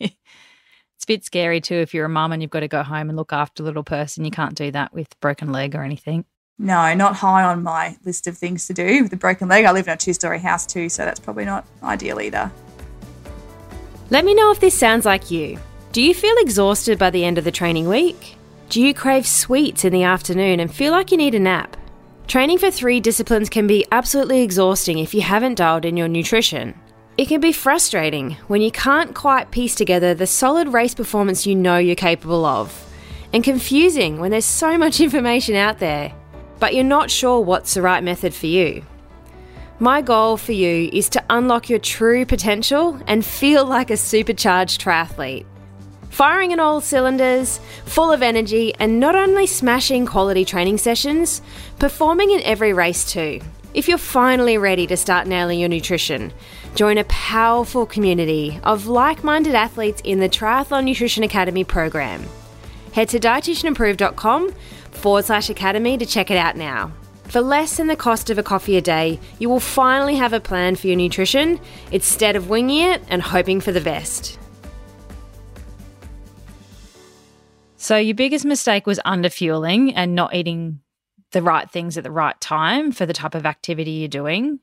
it's 1.08 1.14
a 1.14 1.16
bit 1.16 1.24
scary 1.24 1.60
too 1.60 1.76
if 1.76 1.94
you're 1.94 2.04
a 2.04 2.08
mum 2.08 2.32
and 2.32 2.42
you've 2.42 2.50
got 2.50 2.60
to 2.60 2.68
go 2.68 2.82
home 2.82 3.08
and 3.08 3.16
look 3.16 3.32
after 3.32 3.62
a 3.62 3.66
little 3.66 3.84
person. 3.84 4.24
You 4.24 4.30
can't 4.30 4.54
do 4.54 4.70
that 4.72 4.92
with 4.92 5.18
broken 5.20 5.52
leg 5.52 5.74
or 5.74 5.82
anything. 5.82 6.24
No, 6.58 6.92
not 6.94 7.16
high 7.16 7.44
on 7.44 7.62
my 7.62 7.96
list 8.04 8.26
of 8.26 8.36
things 8.36 8.66
to 8.66 8.74
do 8.74 9.02
with 9.04 9.12
a 9.12 9.16
broken 9.16 9.48
leg. 9.48 9.64
I 9.64 9.72
live 9.72 9.86
in 9.86 9.94
a 9.94 9.96
two 9.96 10.12
story 10.12 10.40
house 10.40 10.66
too, 10.66 10.88
so 10.88 11.04
that's 11.04 11.20
probably 11.20 11.44
not 11.44 11.66
ideal 11.82 12.20
either. 12.20 12.50
Let 14.10 14.24
me 14.24 14.34
know 14.34 14.50
if 14.50 14.60
this 14.60 14.78
sounds 14.78 15.04
like 15.04 15.30
you. 15.30 15.58
Do 15.92 16.02
you 16.02 16.14
feel 16.14 16.34
exhausted 16.38 16.98
by 16.98 17.10
the 17.10 17.24
end 17.24 17.38
of 17.38 17.44
the 17.44 17.50
training 17.50 17.88
week? 17.88 18.36
Do 18.68 18.82
you 18.82 18.92
crave 18.92 19.26
sweets 19.26 19.84
in 19.84 19.92
the 19.92 20.02
afternoon 20.02 20.60
and 20.60 20.74
feel 20.74 20.92
like 20.92 21.10
you 21.10 21.16
need 21.16 21.34
a 21.34 21.38
nap? 21.38 21.76
Training 22.26 22.58
for 22.58 22.70
three 22.70 23.00
disciplines 23.00 23.48
can 23.48 23.66
be 23.66 23.86
absolutely 23.90 24.42
exhausting 24.42 24.98
if 24.98 25.14
you 25.14 25.22
haven't 25.22 25.54
dialed 25.54 25.86
in 25.86 25.96
your 25.96 26.08
nutrition. 26.08 26.78
It 27.18 27.26
can 27.26 27.40
be 27.40 27.50
frustrating 27.50 28.36
when 28.46 28.62
you 28.62 28.70
can't 28.70 29.12
quite 29.12 29.50
piece 29.50 29.74
together 29.74 30.14
the 30.14 30.24
solid 30.24 30.68
race 30.68 30.94
performance 30.94 31.48
you 31.48 31.56
know 31.56 31.76
you're 31.76 31.96
capable 31.96 32.46
of, 32.46 32.88
and 33.32 33.42
confusing 33.42 34.20
when 34.20 34.30
there's 34.30 34.44
so 34.44 34.78
much 34.78 35.00
information 35.00 35.56
out 35.56 35.80
there, 35.80 36.14
but 36.60 36.74
you're 36.74 36.84
not 36.84 37.10
sure 37.10 37.40
what's 37.40 37.74
the 37.74 37.82
right 37.82 38.04
method 38.04 38.32
for 38.32 38.46
you. 38.46 38.84
My 39.80 40.00
goal 40.00 40.36
for 40.36 40.52
you 40.52 40.90
is 40.92 41.08
to 41.08 41.24
unlock 41.28 41.68
your 41.68 41.80
true 41.80 42.24
potential 42.24 43.00
and 43.08 43.26
feel 43.26 43.64
like 43.64 43.90
a 43.90 43.96
supercharged 43.96 44.80
triathlete. 44.80 45.44
Firing 46.10 46.52
in 46.52 46.60
all 46.60 46.80
cylinders, 46.80 47.58
full 47.84 48.12
of 48.12 48.22
energy, 48.22 48.72
and 48.78 49.00
not 49.00 49.16
only 49.16 49.48
smashing 49.48 50.06
quality 50.06 50.44
training 50.44 50.78
sessions, 50.78 51.42
performing 51.80 52.30
in 52.30 52.42
every 52.42 52.72
race 52.72 53.04
too. 53.10 53.40
If 53.74 53.86
you're 53.88 53.98
finally 53.98 54.56
ready 54.56 54.86
to 54.86 54.96
start 54.96 55.26
nailing 55.26 55.60
your 55.60 55.68
nutrition, 55.68 56.32
join 56.74 56.98
a 56.98 57.04
powerful 57.04 57.86
community 57.86 58.60
of 58.64 58.86
like 58.86 59.24
minded 59.24 59.54
athletes 59.54 60.00
in 60.04 60.20
the 60.20 60.28
Triathlon 60.28 60.84
Nutrition 60.84 61.22
Academy 61.22 61.64
program. 61.64 62.24
Head 62.92 63.08
to 63.10 63.18
dietitianapproved.com 63.18 64.52
forward 64.92 65.24
slash 65.24 65.50
academy 65.50 65.98
to 65.98 66.06
check 66.06 66.30
it 66.30 66.36
out 66.36 66.56
now. 66.56 66.92
For 67.24 67.40
less 67.42 67.76
than 67.76 67.88
the 67.88 67.96
cost 67.96 68.30
of 68.30 68.38
a 68.38 68.42
coffee 68.42 68.76
a 68.76 68.80
day, 68.80 69.20
you 69.38 69.48
will 69.48 69.60
finally 69.60 70.16
have 70.16 70.32
a 70.32 70.40
plan 70.40 70.76
for 70.76 70.86
your 70.86 70.96
nutrition 70.96 71.60
instead 71.92 72.36
of 72.36 72.48
winging 72.48 72.90
it 72.90 73.02
and 73.08 73.20
hoping 73.20 73.60
for 73.60 73.70
the 73.70 73.82
best. 73.82 74.38
So, 77.76 77.96
your 77.96 78.14
biggest 78.14 78.44
mistake 78.44 78.86
was 78.86 78.98
underfueling 79.06 79.92
and 79.94 80.14
not 80.14 80.34
eating 80.34 80.80
the 81.32 81.42
right 81.42 81.70
things 81.70 81.96
at 81.96 82.04
the 82.04 82.10
right 82.10 82.38
time 82.40 82.92
for 82.92 83.06
the 83.06 83.12
type 83.12 83.34
of 83.34 83.46
activity 83.46 83.92
you're 83.92 84.08
doing. 84.08 84.60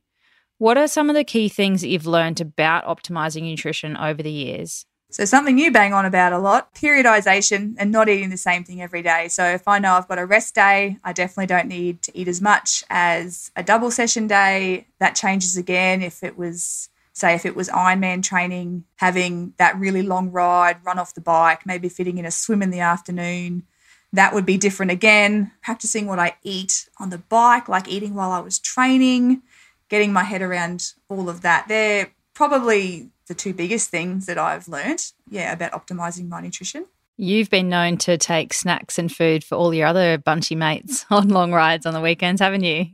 What 0.57 0.77
are 0.77 0.87
some 0.87 1.09
of 1.09 1.15
the 1.15 1.25
key 1.25 1.49
things 1.49 1.81
that 1.81 1.89
you've 1.89 2.05
learned 2.05 2.39
about 2.39 2.85
optimizing 2.85 3.43
nutrition 3.43 3.97
over 3.97 4.23
the 4.23 4.31
years? 4.31 4.85
So, 5.11 5.25
something 5.25 5.57
you 5.57 5.71
bang 5.71 5.93
on 5.93 6.05
about 6.05 6.33
a 6.33 6.39
lot 6.39 6.73
periodization 6.73 7.75
and 7.77 7.91
not 7.91 8.09
eating 8.09 8.29
the 8.29 8.37
same 8.37 8.63
thing 8.63 8.81
every 8.81 9.01
day. 9.01 9.27
So, 9.27 9.45
if 9.45 9.67
I 9.67 9.79
know 9.79 9.93
I've 9.93 10.07
got 10.07 10.17
a 10.17 10.25
rest 10.25 10.55
day, 10.55 10.97
I 11.03 11.13
definitely 11.13 11.47
don't 11.47 11.67
need 11.67 12.01
to 12.03 12.17
eat 12.17 12.27
as 12.27 12.41
much 12.41 12.83
as 12.89 13.51
a 13.55 13.63
double 13.63 13.91
session 13.91 14.27
day. 14.27 14.87
That 14.99 15.15
changes 15.15 15.57
again 15.57 16.01
if 16.01 16.23
it 16.23 16.37
was, 16.37 16.89
say, 17.13 17.35
if 17.35 17.45
it 17.45 17.55
was 17.55 17.69
Ironman 17.69 18.23
training, 18.23 18.85
having 18.95 19.53
that 19.57 19.77
really 19.77 20.01
long 20.01 20.31
ride, 20.31 20.77
run 20.85 20.99
off 20.99 21.13
the 21.13 21.21
bike, 21.21 21.65
maybe 21.65 21.89
fitting 21.89 22.17
in 22.17 22.25
a 22.25 22.31
swim 22.31 22.61
in 22.61 22.71
the 22.71 22.79
afternoon. 22.79 23.63
That 24.11 24.33
would 24.33 24.45
be 24.45 24.57
different 24.57 24.91
again. 24.91 25.51
Practicing 25.61 26.07
what 26.07 26.19
I 26.19 26.37
eat 26.43 26.89
on 26.97 27.09
the 27.09 27.17
bike, 27.17 27.67
like 27.67 27.89
eating 27.89 28.15
while 28.15 28.31
I 28.31 28.39
was 28.39 28.57
training, 28.57 29.41
getting 29.89 30.13
my 30.13 30.23
head 30.23 30.41
around 30.41 30.93
all 31.09 31.29
of 31.29 31.41
that. 31.41 31.67
They're 31.67 32.11
probably 32.33 33.09
the 33.27 33.33
two 33.33 33.53
biggest 33.53 33.89
things 33.89 34.25
that 34.27 34.37
I've 34.37 34.67
learned, 34.67 35.11
yeah, 35.29 35.51
about 35.51 35.71
optimizing 35.71 36.29
my 36.29 36.41
nutrition. 36.41 36.85
You've 37.17 37.49
been 37.49 37.69
known 37.69 37.97
to 37.99 38.17
take 38.17 38.53
snacks 38.53 38.99
and 38.99 39.11
food 39.11 39.43
for 39.43 39.55
all 39.55 39.73
your 39.73 39.87
other 39.87 40.17
bunchy 40.17 40.55
mates 40.55 41.05
on 41.09 41.29
long 41.29 41.51
rides 41.51 41.85
on 41.85 41.93
the 41.93 42.01
weekends, 42.01 42.41
haven't 42.41 42.63
you? 42.63 42.87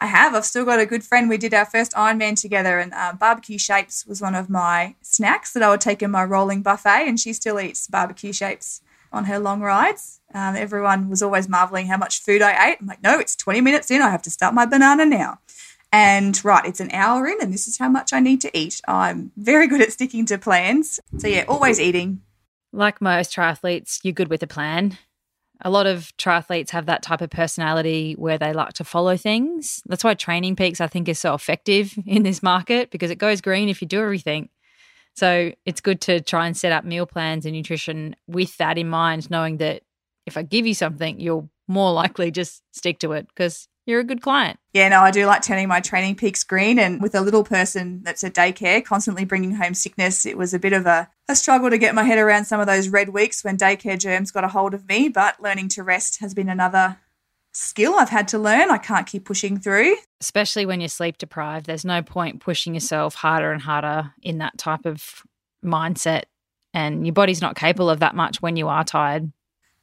I 0.00 0.06
have. 0.06 0.34
I've 0.34 0.44
still 0.44 0.64
got 0.64 0.78
a 0.78 0.86
good 0.86 1.02
friend. 1.02 1.28
We 1.28 1.38
did 1.38 1.54
our 1.54 1.64
first 1.64 1.92
Ironman 1.94 2.40
together, 2.40 2.78
and 2.78 2.92
uh, 2.94 3.14
barbecue 3.14 3.58
shapes 3.58 4.06
was 4.06 4.22
one 4.22 4.36
of 4.36 4.48
my 4.48 4.94
snacks 5.02 5.52
that 5.54 5.62
I 5.62 5.70
would 5.70 5.80
take 5.80 6.02
in 6.02 6.10
my 6.12 6.24
rolling 6.24 6.62
buffet, 6.62 7.08
and 7.08 7.18
she 7.18 7.32
still 7.32 7.58
eats 7.58 7.88
barbecue 7.88 8.32
shapes 8.32 8.80
on 9.10 9.24
her 9.24 9.40
long 9.40 9.60
rides. 9.60 10.20
Um, 10.32 10.54
everyone 10.54 11.08
was 11.08 11.22
always 11.22 11.48
marveling 11.48 11.86
how 11.86 11.96
much 11.96 12.20
food 12.20 12.42
I 12.42 12.68
ate. 12.68 12.78
I'm 12.80 12.86
like, 12.86 13.02
no, 13.02 13.18
it's 13.18 13.34
20 13.34 13.60
minutes 13.60 13.90
in. 13.90 14.02
I 14.02 14.10
have 14.10 14.22
to 14.22 14.30
start 14.30 14.54
my 14.54 14.66
banana 14.66 15.04
now 15.04 15.40
and 15.92 16.42
right, 16.44 16.64
it's 16.64 16.80
an 16.80 16.90
hour 16.92 17.26
in, 17.26 17.40
and 17.40 17.52
this 17.52 17.66
is 17.66 17.78
how 17.78 17.88
much 17.88 18.12
I 18.12 18.20
need 18.20 18.40
to 18.42 18.58
eat. 18.58 18.80
I'm 18.86 19.32
very 19.36 19.66
good 19.66 19.80
at 19.80 19.92
sticking 19.92 20.26
to 20.26 20.38
plans. 20.38 21.00
So, 21.18 21.28
yeah, 21.28 21.44
always 21.48 21.80
eating. 21.80 22.22
Like 22.72 23.00
most 23.00 23.34
triathletes, 23.34 24.00
you're 24.02 24.12
good 24.12 24.28
with 24.28 24.42
a 24.42 24.46
plan. 24.46 24.98
A 25.62 25.70
lot 25.70 25.86
of 25.86 26.12
triathletes 26.18 26.70
have 26.70 26.86
that 26.86 27.02
type 27.02 27.20
of 27.20 27.30
personality 27.30 28.14
where 28.14 28.38
they 28.38 28.52
like 28.52 28.74
to 28.74 28.84
follow 28.84 29.16
things. 29.16 29.82
That's 29.86 30.04
why 30.04 30.14
Training 30.14 30.56
Peaks, 30.56 30.80
I 30.80 30.86
think, 30.86 31.08
is 31.08 31.18
so 31.18 31.34
effective 31.34 31.94
in 32.06 32.22
this 32.22 32.42
market 32.42 32.90
because 32.90 33.10
it 33.10 33.18
goes 33.18 33.40
green 33.40 33.68
if 33.68 33.80
you 33.80 33.88
do 33.88 34.00
everything. 34.00 34.50
So 35.16 35.52
it's 35.64 35.80
good 35.80 36.00
to 36.02 36.20
try 36.20 36.46
and 36.46 36.56
set 36.56 36.70
up 36.70 36.84
meal 36.84 37.06
plans 37.06 37.44
and 37.44 37.56
nutrition 37.56 38.14
with 38.28 38.56
that 38.58 38.78
in 38.78 38.88
mind, 38.88 39.30
knowing 39.30 39.56
that 39.56 39.82
if 40.26 40.36
I 40.36 40.42
give 40.42 40.64
you 40.64 40.74
something, 40.74 41.18
you'll 41.18 41.50
more 41.66 41.92
likely 42.04 42.30
just 42.30 42.62
stick 42.72 43.00
to 43.00 43.12
it 43.12 43.26
because 43.28 43.66
you're 43.88 44.00
a 44.00 44.04
good 44.04 44.20
client. 44.20 44.60
Yeah, 44.74 44.90
no, 44.90 45.00
I 45.00 45.10
do 45.10 45.24
like 45.24 45.42
turning 45.42 45.66
my 45.66 45.80
training 45.80 46.16
peaks 46.16 46.44
green. 46.44 46.78
And 46.78 47.00
with 47.00 47.14
a 47.14 47.22
little 47.22 47.42
person 47.42 48.02
that's 48.04 48.22
at 48.22 48.34
daycare, 48.34 48.84
constantly 48.84 49.24
bringing 49.24 49.54
home 49.54 49.72
sickness, 49.72 50.26
it 50.26 50.36
was 50.36 50.52
a 50.52 50.58
bit 50.58 50.74
of 50.74 50.84
a, 50.84 51.08
a 51.26 51.34
struggle 51.34 51.70
to 51.70 51.78
get 51.78 51.94
my 51.94 52.04
head 52.04 52.18
around 52.18 52.44
some 52.44 52.60
of 52.60 52.66
those 52.66 52.90
red 52.90 53.08
weeks 53.08 53.42
when 53.42 53.56
daycare 53.56 53.98
germs 53.98 54.30
got 54.30 54.44
a 54.44 54.48
hold 54.48 54.74
of 54.74 54.86
me. 54.86 55.08
But 55.08 55.42
learning 55.42 55.70
to 55.70 55.82
rest 55.82 56.20
has 56.20 56.34
been 56.34 56.50
another 56.50 56.98
skill 57.52 57.94
I've 57.94 58.10
had 58.10 58.28
to 58.28 58.38
learn. 58.38 58.70
I 58.70 58.76
can't 58.76 59.06
keep 59.06 59.24
pushing 59.24 59.58
through. 59.58 59.96
Especially 60.20 60.66
when 60.66 60.80
you're 60.80 60.90
sleep 60.90 61.16
deprived, 61.16 61.64
there's 61.64 61.86
no 61.86 62.02
point 62.02 62.40
pushing 62.40 62.74
yourself 62.74 63.14
harder 63.14 63.52
and 63.52 63.62
harder 63.62 64.12
in 64.22 64.38
that 64.38 64.58
type 64.58 64.84
of 64.84 65.22
mindset 65.64 66.24
and 66.74 67.06
your 67.06 67.14
body's 67.14 67.40
not 67.40 67.56
capable 67.56 67.90
of 67.90 68.00
that 68.00 68.14
much 68.14 68.42
when 68.42 68.56
you 68.56 68.68
are 68.68 68.84
tired. 68.84 69.32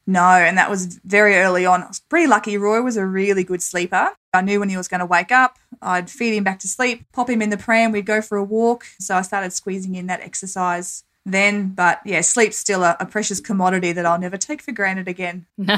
No, 0.07 0.23
and 0.23 0.57
that 0.57 0.69
was 0.69 0.99
very 1.03 1.35
early 1.37 1.65
on. 1.65 1.83
I 1.83 1.87
was 1.87 1.99
pretty 1.99 2.27
lucky. 2.27 2.57
Roy 2.57 2.81
was 2.81 2.95
a 2.95 3.05
really 3.05 3.43
good 3.43 3.63
sleeper. 3.63 4.11
I 4.33 4.41
knew 4.41 4.59
when 4.59 4.69
he 4.69 4.77
was 4.77 4.87
going 4.87 4.99
to 4.99 5.05
wake 5.05 5.31
up, 5.31 5.57
I'd 5.81 6.09
feed 6.09 6.35
him 6.35 6.43
back 6.43 6.59
to 6.59 6.67
sleep, 6.67 7.05
pop 7.11 7.29
him 7.29 7.41
in 7.41 7.49
the 7.49 7.57
pram, 7.57 7.91
we'd 7.91 8.05
go 8.05 8.21
for 8.21 8.37
a 8.37 8.43
walk. 8.43 8.85
So 8.99 9.15
I 9.15 9.21
started 9.23 9.53
squeezing 9.53 9.95
in 9.95 10.07
that 10.07 10.21
exercise 10.21 11.03
then. 11.25 11.69
But 11.69 12.01
yeah, 12.05 12.21
sleep's 12.21 12.57
still 12.57 12.83
a, 12.83 12.95
a 12.99 13.05
precious 13.05 13.39
commodity 13.39 13.91
that 13.93 14.05
I'll 14.05 14.19
never 14.19 14.37
take 14.37 14.61
for 14.61 14.71
granted 14.71 15.07
again. 15.07 15.45
No, 15.57 15.77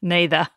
neither. 0.00 0.48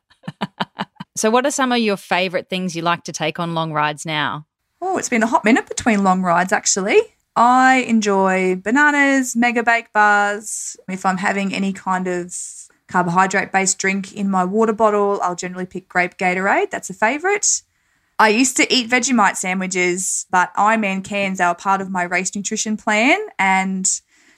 so, 1.15 1.31
what 1.31 1.45
are 1.45 1.51
some 1.51 1.71
of 1.71 1.79
your 1.79 1.97
favorite 1.97 2.49
things 2.49 2.75
you 2.75 2.81
like 2.81 3.03
to 3.05 3.11
take 3.11 3.39
on 3.39 3.53
long 3.55 3.73
rides 3.73 4.05
now? 4.05 4.45
Oh, 4.81 4.97
it's 4.97 5.09
been 5.09 5.23
a 5.23 5.27
hot 5.27 5.43
minute 5.43 5.67
between 5.67 6.03
long 6.03 6.21
rides, 6.21 6.51
actually. 6.51 6.99
I 7.35 7.85
enjoy 7.87 8.55
bananas, 8.55 9.35
mega 9.35 9.63
bake 9.63 9.91
bars. 9.91 10.77
If 10.87 11.05
I'm 11.05 11.17
having 11.17 11.53
any 11.53 11.73
kind 11.73 12.07
of 12.07 12.33
carbohydrate 12.87 13.51
based 13.51 13.79
drink 13.79 14.13
in 14.13 14.29
my 14.29 14.45
water 14.45 14.73
bottle, 14.73 15.19
I'll 15.21 15.35
generally 15.35 15.65
pick 15.65 15.89
grape 15.89 16.17
Gatorade. 16.17 16.69
That's 16.69 16.89
a 16.89 16.93
favourite. 16.93 17.63
I 18.19 18.29
used 18.29 18.55
to 18.57 18.71
eat 18.71 18.89
Vegemite 18.89 19.37
sandwiches, 19.37 20.27
but 20.29 20.53
Ironman 20.53 21.03
cans 21.03 21.39
are 21.39 21.55
part 21.55 21.81
of 21.81 21.89
my 21.89 22.03
race 22.03 22.35
nutrition 22.35 22.77
plan. 22.77 23.19
And 23.39 23.89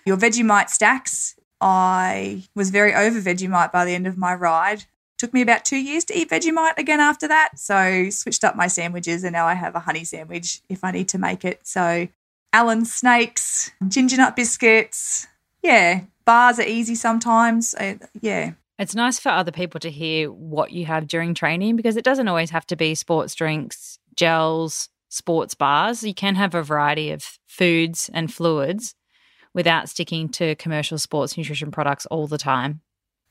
your 0.05 0.15
Vegemite 0.15 0.69
stacks, 0.69 1.35
I 1.59 2.43
was 2.55 2.69
very 2.69 2.93
over 2.93 3.19
Vegemite 3.19 3.73
by 3.73 3.83
the 3.83 3.93
end 3.93 4.07
of 4.07 4.17
my 4.17 4.33
ride. 4.33 4.85
Took 5.17 5.33
me 5.33 5.41
about 5.41 5.65
two 5.65 5.77
years 5.77 6.05
to 6.05 6.17
eat 6.17 6.29
Vegemite 6.29 6.77
again 6.77 7.01
after 7.01 7.27
that. 7.27 7.59
So 7.59 8.09
switched 8.09 8.45
up 8.45 8.55
my 8.55 8.67
sandwiches 8.67 9.25
and 9.25 9.33
now 9.33 9.45
I 9.45 9.53
have 9.55 9.75
a 9.75 9.79
honey 9.79 10.05
sandwich 10.05 10.61
if 10.69 10.83
I 10.83 10.91
need 10.91 11.09
to 11.09 11.17
make 11.17 11.43
it. 11.43 11.67
So 11.67 12.07
Allen 12.55 12.85
snakes, 12.85 13.69
ginger 13.85 14.15
nut 14.15 14.37
biscuits. 14.37 15.27
Yeah, 15.61 16.03
bars 16.23 16.57
are 16.57 16.63
easy 16.63 16.95
sometimes. 16.95 17.75
Uh, 17.75 17.95
yeah. 18.21 18.53
It's 18.79 18.95
nice 18.95 19.19
for 19.19 19.27
other 19.27 19.51
people 19.51 19.81
to 19.81 19.91
hear 19.91 20.31
what 20.31 20.71
you 20.71 20.85
have 20.85 21.05
during 21.05 21.33
training 21.33 21.75
because 21.75 21.97
it 21.97 22.05
doesn't 22.05 22.29
always 22.29 22.51
have 22.51 22.65
to 22.67 22.77
be 22.77 22.95
sports 22.95 23.35
drinks, 23.35 23.99
gels, 24.15 24.87
sports 25.09 25.53
bars. 25.53 26.01
You 26.01 26.13
can 26.13 26.35
have 26.35 26.55
a 26.55 26.63
variety 26.63 27.11
of 27.11 27.39
foods 27.45 28.09
and 28.13 28.33
fluids 28.33 28.95
without 29.53 29.89
sticking 29.89 30.29
to 30.29 30.55
commercial 30.55 30.97
sports 30.97 31.37
nutrition 31.37 31.71
products 31.71 32.05
all 32.05 32.25
the 32.25 32.37
time. 32.37 32.79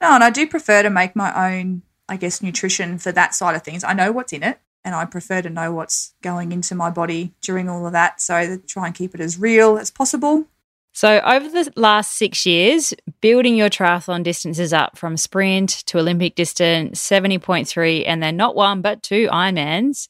No, 0.03 0.09
and 0.09 0.23
I 0.23 0.29
do 0.29 0.47
prefer 0.47 0.83
to 0.83 0.91
make 0.91 1.17
my 1.17 1.51
own, 1.51 1.81
I 2.11 2.19
guess, 2.19 2.43
nutrition 2.43 2.99
for 2.99 3.11
that 3.13 3.35
side 3.35 3.57
of 3.57 3.63
things. 3.63 3.85
I 3.85 3.95
know 3.95 4.13
what's 4.13 4.35
in 4.35 4.43
it 4.43 4.61
and 4.85 4.95
I 4.95 5.05
prefer 5.05 5.43
to 5.43 5.51
know 5.51 5.73
what's 5.73 6.15
going 6.23 6.53
into 6.53 6.75
my 6.75 6.91
body 6.91 7.35
during 7.41 7.69
all 7.69 7.87
of 7.87 7.93
that. 7.93 8.21
So 8.21 8.59
try 8.67 8.87
and 8.87 8.95
keep 8.95 9.15
it 9.15 9.21
as 9.21 9.39
real 9.39 9.79
as 9.79 9.91
possible. 9.91 10.47
So, 10.97 11.19
over 11.25 11.49
the 11.49 11.73
last 11.75 12.13
six 12.13 12.47
years, 12.47 12.95
building 13.21 13.57
your 13.57 13.69
triathlon 13.69 14.23
distances 14.23 14.73
up 14.73 14.97
from 14.97 15.17
sprint 15.17 15.71
to 15.87 15.99
Olympic 15.99 16.37
distance, 16.37 17.05
70.3, 17.05 18.05
and 18.07 18.23
then 18.23 18.37
not 18.37 18.55
one, 18.55 18.81
but 18.81 19.03
two 19.03 19.27
Ironmans, 19.27 20.09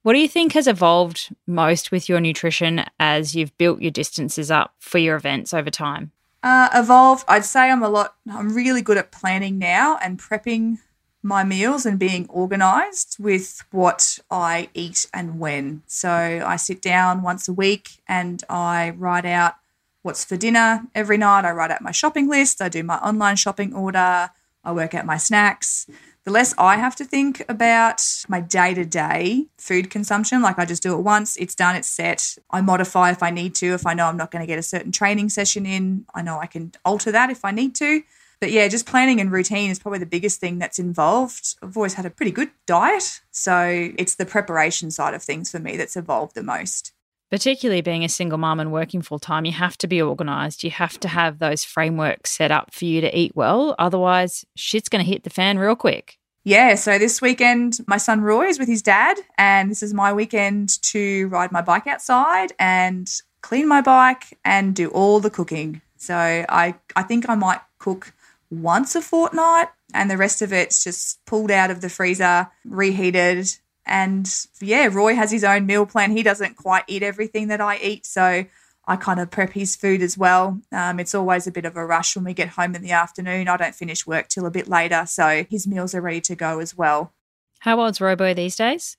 what 0.00 0.14
do 0.14 0.18
you 0.18 0.28
think 0.28 0.54
has 0.54 0.66
evolved 0.66 1.34
most 1.46 1.92
with 1.92 2.08
your 2.08 2.18
nutrition 2.18 2.84
as 2.98 3.36
you've 3.36 3.56
built 3.58 3.82
your 3.82 3.90
distances 3.90 4.50
up 4.50 4.74
for 4.78 4.96
your 4.96 5.16
events 5.16 5.52
over 5.52 5.68
time? 5.68 6.12
Uh, 6.42 6.70
evolved, 6.74 7.26
I'd 7.28 7.44
say 7.44 7.70
I'm 7.70 7.82
a 7.82 7.90
lot, 7.90 8.16
I'm 8.32 8.54
really 8.54 8.80
good 8.80 8.96
at 8.96 9.12
planning 9.12 9.58
now 9.58 9.98
and 9.98 10.18
prepping 10.18 10.78
my 11.22 11.44
meals 11.44 11.86
and 11.86 11.98
being 11.98 12.26
organized 12.28 13.16
with 13.18 13.62
what 13.70 14.18
I 14.30 14.68
eat 14.74 15.06
and 15.14 15.38
when. 15.38 15.82
So 15.86 16.10
I 16.10 16.56
sit 16.56 16.82
down 16.82 17.22
once 17.22 17.46
a 17.48 17.52
week 17.52 18.02
and 18.08 18.42
I 18.48 18.90
write 18.90 19.24
out 19.24 19.54
what's 20.02 20.24
for 20.24 20.36
dinner 20.36 20.82
every 20.94 21.16
night. 21.16 21.44
I 21.44 21.52
write 21.52 21.70
out 21.70 21.80
my 21.80 21.92
shopping 21.92 22.28
list, 22.28 22.60
I 22.60 22.68
do 22.68 22.82
my 22.82 22.96
online 22.96 23.36
shopping 23.36 23.72
order, 23.72 24.30
I 24.64 24.72
work 24.72 24.94
out 24.94 25.06
my 25.06 25.16
snacks. 25.16 25.86
The 26.24 26.30
less 26.30 26.54
I 26.56 26.76
have 26.76 26.94
to 26.96 27.04
think 27.04 27.44
about 27.48 28.24
my 28.28 28.40
day 28.40 28.74
to 28.74 28.84
day 28.84 29.46
food 29.58 29.90
consumption, 29.90 30.40
like 30.40 30.58
I 30.58 30.64
just 30.64 30.82
do 30.82 30.94
it 30.94 31.02
once, 31.02 31.36
it's 31.36 31.54
done, 31.54 31.74
it's 31.74 31.88
set. 31.88 32.36
I 32.50 32.60
modify 32.60 33.10
if 33.10 33.22
I 33.22 33.30
need 33.30 33.56
to. 33.56 33.74
If 33.74 33.86
I 33.86 33.94
know 33.94 34.06
I'm 34.06 34.16
not 34.16 34.30
going 34.30 34.42
to 34.42 34.46
get 34.46 34.58
a 34.58 34.62
certain 34.62 34.92
training 34.92 35.30
session 35.30 35.66
in, 35.66 36.06
I 36.14 36.22
know 36.22 36.38
I 36.38 36.46
can 36.46 36.72
alter 36.84 37.10
that 37.10 37.30
if 37.30 37.44
I 37.44 37.50
need 37.50 37.74
to. 37.76 38.02
But 38.42 38.50
yeah, 38.50 38.66
just 38.66 38.86
planning 38.86 39.20
and 39.20 39.30
routine 39.30 39.70
is 39.70 39.78
probably 39.78 40.00
the 40.00 40.04
biggest 40.06 40.40
thing 40.40 40.58
that's 40.58 40.80
involved. 40.80 41.54
I've 41.62 41.76
always 41.76 41.94
had 41.94 42.06
a 42.06 42.10
pretty 42.10 42.32
good 42.32 42.50
diet. 42.66 43.20
So 43.30 43.92
it's 43.96 44.16
the 44.16 44.26
preparation 44.26 44.90
side 44.90 45.14
of 45.14 45.22
things 45.22 45.48
for 45.48 45.60
me 45.60 45.76
that's 45.76 45.96
evolved 45.96 46.34
the 46.34 46.42
most. 46.42 46.92
Particularly 47.30 47.82
being 47.82 48.02
a 48.02 48.08
single 48.08 48.38
mom 48.38 48.58
and 48.58 48.72
working 48.72 49.00
full 49.00 49.20
time, 49.20 49.44
you 49.44 49.52
have 49.52 49.78
to 49.78 49.86
be 49.86 50.02
organized. 50.02 50.64
You 50.64 50.72
have 50.72 50.98
to 50.98 51.08
have 51.08 51.38
those 51.38 51.62
frameworks 51.62 52.32
set 52.32 52.50
up 52.50 52.74
for 52.74 52.84
you 52.84 53.00
to 53.00 53.16
eat 53.16 53.30
well. 53.36 53.76
Otherwise, 53.78 54.44
shit's 54.56 54.88
going 54.88 55.04
to 55.04 55.08
hit 55.08 55.22
the 55.22 55.30
fan 55.30 55.56
real 55.56 55.76
quick. 55.76 56.18
Yeah, 56.42 56.74
so 56.74 56.98
this 56.98 57.22
weekend, 57.22 57.78
my 57.86 57.96
son 57.96 58.22
Roy 58.22 58.46
is 58.46 58.58
with 58.58 58.66
his 58.66 58.82
dad, 58.82 59.18
and 59.38 59.70
this 59.70 59.84
is 59.84 59.94
my 59.94 60.12
weekend 60.12 60.82
to 60.82 61.28
ride 61.28 61.52
my 61.52 61.62
bike 61.62 61.86
outside 61.86 62.54
and 62.58 63.08
clean 63.40 63.68
my 63.68 63.82
bike 63.82 64.36
and 64.44 64.74
do 64.74 64.88
all 64.88 65.20
the 65.20 65.30
cooking. 65.30 65.80
So 65.96 66.16
I, 66.16 66.74
I 66.96 67.04
think 67.04 67.28
I 67.28 67.36
might 67.36 67.60
cook 67.78 68.12
once 68.52 68.94
a 68.94 69.00
fortnight, 69.00 69.68
and 69.94 70.10
the 70.10 70.16
rest 70.16 70.42
of 70.42 70.52
it's 70.52 70.84
just 70.84 71.24
pulled 71.24 71.50
out 71.50 71.70
of 71.70 71.80
the 71.80 71.88
freezer, 71.88 72.48
reheated. 72.64 73.48
And 73.86 74.28
yeah, 74.60 74.88
Roy 74.92 75.14
has 75.14 75.32
his 75.32 75.42
own 75.42 75.66
meal 75.66 75.86
plan. 75.86 76.12
He 76.12 76.22
doesn't 76.22 76.56
quite 76.56 76.84
eat 76.86 77.02
everything 77.02 77.48
that 77.48 77.60
I 77.60 77.78
eat. 77.78 78.06
So 78.06 78.44
I 78.86 78.96
kind 78.96 79.20
of 79.20 79.30
prep 79.30 79.52
his 79.52 79.74
food 79.74 80.02
as 80.02 80.18
well. 80.18 80.60
Um, 80.70 81.00
it's 81.00 81.14
always 81.14 81.46
a 81.46 81.52
bit 81.52 81.64
of 81.64 81.76
a 81.76 81.84
rush 81.84 82.14
when 82.14 82.24
we 82.24 82.34
get 82.34 82.50
home 82.50 82.74
in 82.74 82.82
the 82.82 82.92
afternoon. 82.92 83.48
I 83.48 83.56
don't 83.56 83.74
finish 83.74 84.06
work 84.06 84.28
till 84.28 84.46
a 84.46 84.50
bit 84.50 84.68
later. 84.68 85.04
So 85.06 85.44
his 85.48 85.66
meals 85.66 85.94
are 85.94 86.00
ready 86.00 86.20
to 86.22 86.36
go 86.36 86.58
as 86.60 86.76
well. 86.76 87.12
How 87.60 87.80
old's 87.80 88.00
Robo 88.00 88.34
these 88.34 88.56
days? 88.56 88.96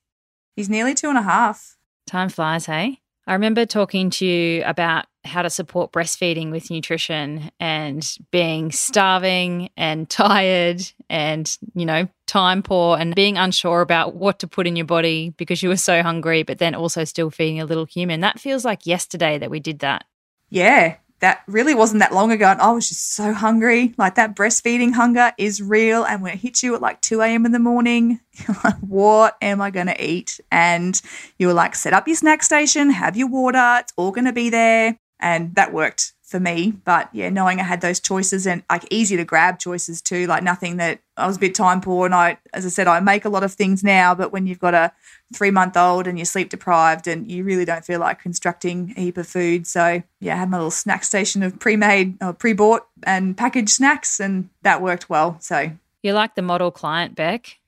He's 0.56 0.70
nearly 0.70 0.94
two 0.94 1.10
and 1.10 1.18
a 1.18 1.24
half. 1.24 1.78
Time 2.08 2.30
flies, 2.30 2.66
hey? 2.66 3.00
I 3.26 3.34
remember 3.34 3.66
talking 3.66 4.10
to 4.12 4.26
you 4.26 4.64
about 4.66 5.06
how 5.26 5.42
to 5.42 5.50
support 5.50 5.92
breastfeeding 5.92 6.52
with 6.52 6.70
nutrition 6.70 7.52
and 7.60 8.18
being 8.32 8.72
starving 8.72 9.70
and 9.78 10.10
tired 10.10 10.82
and, 11.10 11.58
you 11.74 11.86
know, 11.86 12.08
time 12.28 12.64
poor 12.64 12.98
and 12.98 13.16
being 13.16 13.38
unsure 13.38 13.82
about 13.82 14.16
what 14.16 14.40
to 14.40 14.48
put 14.48 14.68
in 14.68 14.76
your 14.76 14.86
body 14.86 15.34
because 15.38 15.64
you 15.64 15.70
were 15.70 15.78
so 15.78 16.02
hungry, 16.02 16.44
but 16.44 16.58
then 16.58 16.76
also 16.76 17.04
still 17.04 17.30
feeding 17.30 17.60
a 17.60 17.66
little 17.66 17.86
human. 17.86 18.22
That 18.22 18.40
feels 18.40 18.66
like 18.66 18.86
yesterday 18.86 19.38
that 19.38 19.52
we 19.52 19.60
did 19.60 19.80
that. 19.80 20.06
Yeah, 20.50 20.98
that 21.24 21.42
really 21.48 21.74
wasn't 21.74 22.02
that 22.02 22.14
long 22.14 22.34
ago. 22.34 22.48
And 22.48 22.60
I 22.60 22.72
was 22.74 22.90
just 22.90 23.14
so 23.14 23.32
hungry. 23.32 23.94
Like 23.98 24.16
that 24.16 24.36
breastfeeding 24.36 24.94
hunger 24.94 25.32
is 25.38 25.62
real. 25.62 26.04
And 26.04 26.22
when 26.22 26.34
it 26.34 26.40
hits 26.40 26.62
you 26.62 26.76
at 26.76 26.82
like 26.82 27.00
2 27.00 27.22
a.m. 27.22 27.46
in 27.46 27.54
the 27.54 27.60
morning, 27.60 28.20
like, 28.64 28.78
what 28.82 29.38
am 29.42 29.62
I 29.62 29.72
going 29.72 29.88
to 29.88 30.06
eat? 30.06 30.42
And 30.52 31.02
you 31.40 31.48
were 31.48 31.54
like, 31.54 31.76
set 31.76 31.94
up 31.94 32.10
your 32.10 32.18
snack 32.18 32.44
station, 32.44 32.90
have 32.90 33.16
your 33.16 33.30
water, 33.30 33.78
it's 33.80 33.94
all 33.96 34.12
going 34.12 34.26
to 34.26 34.34
be 34.34 34.50
there. 34.50 34.98
And 35.24 35.56
that 35.56 35.74
worked 35.74 36.12
for 36.22 36.40
me. 36.40 36.72
But 36.72 37.10
yeah, 37.14 37.30
knowing 37.30 37.60
I 37.60 37.64
had 37.64 37.82
those 37.82 38.00
choices 38.00 38.46
and 38.46 38.64
like 38.70 38.86
easy 38.90 39.16
to 39.18 39.24
grab 39.24 39.60
choices 39.60 40.02
too, 40.02 40.28
like 40.28 40.44
nothing 40.44 40.78
that 40.78 41.00
I 41.16 41.28
was 41.28 41.38
a 41.38 41.40
bit 41.40 41.56
time 41.56 41.80
poor. 41.80 42.06
And 42.06 42.14
I, 42.14 42.40
as 42.54 42.66
I 42.66 42.70
said, 42.70 42.88
I 42.88 43.00
make 43.00 43.24
a 43.24 43.30
lot 43.30 43.44
of 43.44 43.54
things 43.54 43.84
now, 43.84 44.16
but 44.16 44.34
when 44.34 44.48
you've 44.48 44.60
got 44.60 44.74
a 44.74 44.92
three 45.34 45.52
month 45.52 45.78
old 45.78 46.08
and 46.08 46.18
you're 46.18 46.26
sleep 46.26 46.50
deprived 46.50 47.08
and 47.08 47.30
you 47.32 47.44
really 47.44 47.66
don't 47.66 47.86
feel 47.86 48.00
like 48.00 48.20
constructing 48.20 48.94
a 48.98 49.02
heap 49.02 49.18
of 49.18 49.28
food. 49.28 49.68
So 49.68 50.04
yeah, 50.20 50.34
I 50.34 50.38
had 50.40 50.50
my 50.50 50.58
little 50.58 50.72
snack 50.72 51.04
station 51.04 51.44
of 51.44 51.60
pre 51.60 51.76
made 51.76 52.18
or 52.20 52.30
uh, 52.30 52.34
pre 52.34 52.54
bought 52.54 52.88
and 53.04 53.38
packaged 53.38 53.70
snacks 53.70 54.20
and 54.20 54.50
that 54.64 54.82
worked 54.82 55.10
well. 55.10 55.38
So 55.40 55.72
you're 56.02 56.16
like 56.16 56.36
the 56.36 56.42
model 56.42 56.72
client, 56.72 57.16
Beck. 57.16 57.60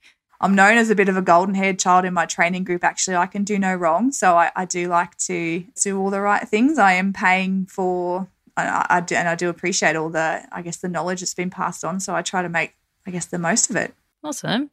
I'm 0.41 0.55
known 0.55 0.77
as 0.77 0.89
a 0.89 0.95
bit 0.95 1.09
of 1.09 1.17
a 1.17 1.21
golden 1.21 1.55
haired 1.55 1.79
child 1.79 2.05
in 2.05 2.13
my 2.13 2.25
training 2.25 2.63
group. 2.63 2.83
Actually, 2.83 3.15
I 3.15 3.25
can 3.25 3.43
do 3.43 3.57
no 3.57 3.73
wrong. 3.73 4.11
So 4.11 4.37
I, 4.37 4.51
I 4.55 4.65
do 4.65 4.87
like 4.87 5.17
to 5.19 5.63
do 5.81 5.99
all 5.99 6.09
the 6.09 6.21
right 6.21 6.47
things. 6.47 6.77
I 6.77 6.93
am 6.93 7.13
paying 7.13 7.65
for 7.65 8.27
I, 8.57 8.85
I 8.89 9.01
do, 9.01 9.15
and 9.15 9.27
I 9.27 9.35
do 9.35 9.49
appreciate 9.49 9.95
all 9.95 10.09
the, 10.09 10.43
I 10.51 10.61
guess, 10.61 10.77
the 10.77 10.87
knowledge 10.87 11.19
that's 11.19 11.33
been 11.33 11.49
passed 11.49 11.83
on. 11.83 11.99
So 11.99 12.15
I 12.15 12.21
try 12.21 12.41
to 12.41 12.49
make, 12.49 12.75
I 13.05 13.11
guess, 13.11 13.25
the 13.25 13.39
most 13.39 13.69
of 13.69 13.75
it. 13.75 13.93
Awesome. 14.23 14.71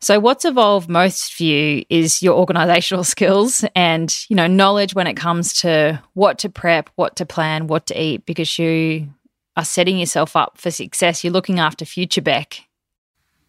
So 0.00 0.20
what's 0.20 0.44
evolved 0.44 0.90
most 0.90 1.32
for 1.32 1.44
you 1.44 1.84
is 1.88 2.22
your 2.22 2.34
organizational 2.34 3.04
skills 3.14 3.64
and, 3.74 4.14
you 4.28 4.36
know, 4.36 4.46
knowledge 4.46 4.94
when 4.94 5.06
it 5.06 5.14
comes 5.14 5.54
to 5.60 6.02
what 6.12 6.38
to 6.40 6.48
prep, 6.48 6.90
what 6.96 7.16
to 7.16 7.26
plan, 7.26 7.66
what 7.66 7.86
to 7.86 8.00
eat, 8.00 8.26
because 8.26 8.58
you 8.58 9.08
are 9.56 9.64
setting 9.64 9.98
yourself 9.98 10.36
up 10.36 10.58
for 10.58 10.70
success. 10.70 11.24
You're 11.24 11.32
looking 11.32 11.58
after 11.58 11.86
future 11.86 12.20
Beck. 12.20 12.65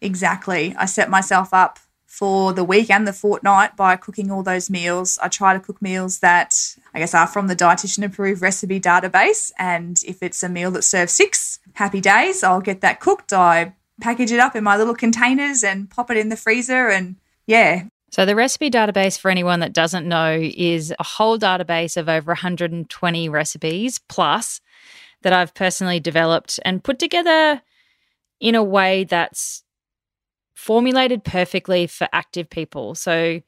Exactly. 0.00 0.74
I 0.78 0.86
set 0.86 1.10
myself 1.10 1.52
up 1.52 1.78
for 2.06 2.52
the 2.52 2.64
week 2.64 2.90
and 2.90 3.06
the 3.06 3.12
fortnight 3.12 3.76
by 3.76 3.94
cooking 3.94 4.30
all 4.30 4.42
those 4.42 4.70
meals. 4.70 5.18
I 5.22 5.28
try 5.28 5.52
to 5.52 5.60
cook 5.60 5.80
meals 5.82 6.20
that 6.20 6.54
I 6.94 6.98
guess 6.98 7.14
are 7.14 7.26
from 7.26 7.46
the 7.46 7.54
dietitian 7.54 8.04
approved 8.04 8.40
recipe 8.40 8.80
database. 8.80 9.52
And 9.58 10.00
if 10.06 10.22
it's 10.22 10.42
a 10.42 10.48
meal 10.48 10.70
that 10.72 10.82
serves 10.82 11.12
six 11.12 11.60
happy 11.74 12.00
days, 12.00 12.42
I'll 12.42 12.60
get 12.60 12.80
that 12.80 12.98
cooked. 12.98 13.32
I 13.32 13.74
package 14.00 14.32
it 14.32 14.40
up 14.40 14.56
in 14.56 14.64
my 14.64 14.76
little 14.76 14.94
containers 14.94 15.62
and 15.62 15.90
pop 15.90 16.10
it 16.10 16.16
in 16.16 16.28
the 16.28 16.36
freezer. 16.36 16.88
And 16.88 17.16
yeah. 17.46 17.84
So, 18.10 18.24
the 18.24 18.34
recipe 18.34 18.70
database, 18.70 19.18
for 19.18 19.30
anyone 19.30 19.60
that 19.60 19.74
doesn't 19.74 20.08
know, 20.08 20.40
is 20.40 20.94
a 20.98 21.04
whole 21.04 21.38
database 21.38 21.96
of 21.96 22.08
over 22.08 22.30
120 22.30 23.28
recipes 23.28 23.98
plus 24.08 24.62
that 25.22 25.34
I've 25.34 25.52
personally 25.52 26.00
developed 26.00 26.58
and 26.64 26.82
put 26.82 26.98
together 26.98 27.60
in 28.40 28.54
a 28.54 28.62
way 28.62 29.04
that's 29.04 29.62
formulated 30.58 31.22
perfectly 31.22 31.86
for 31.86 32.08
active 32.12 32.50
people. 32.50 32.96
So 32.96 33.40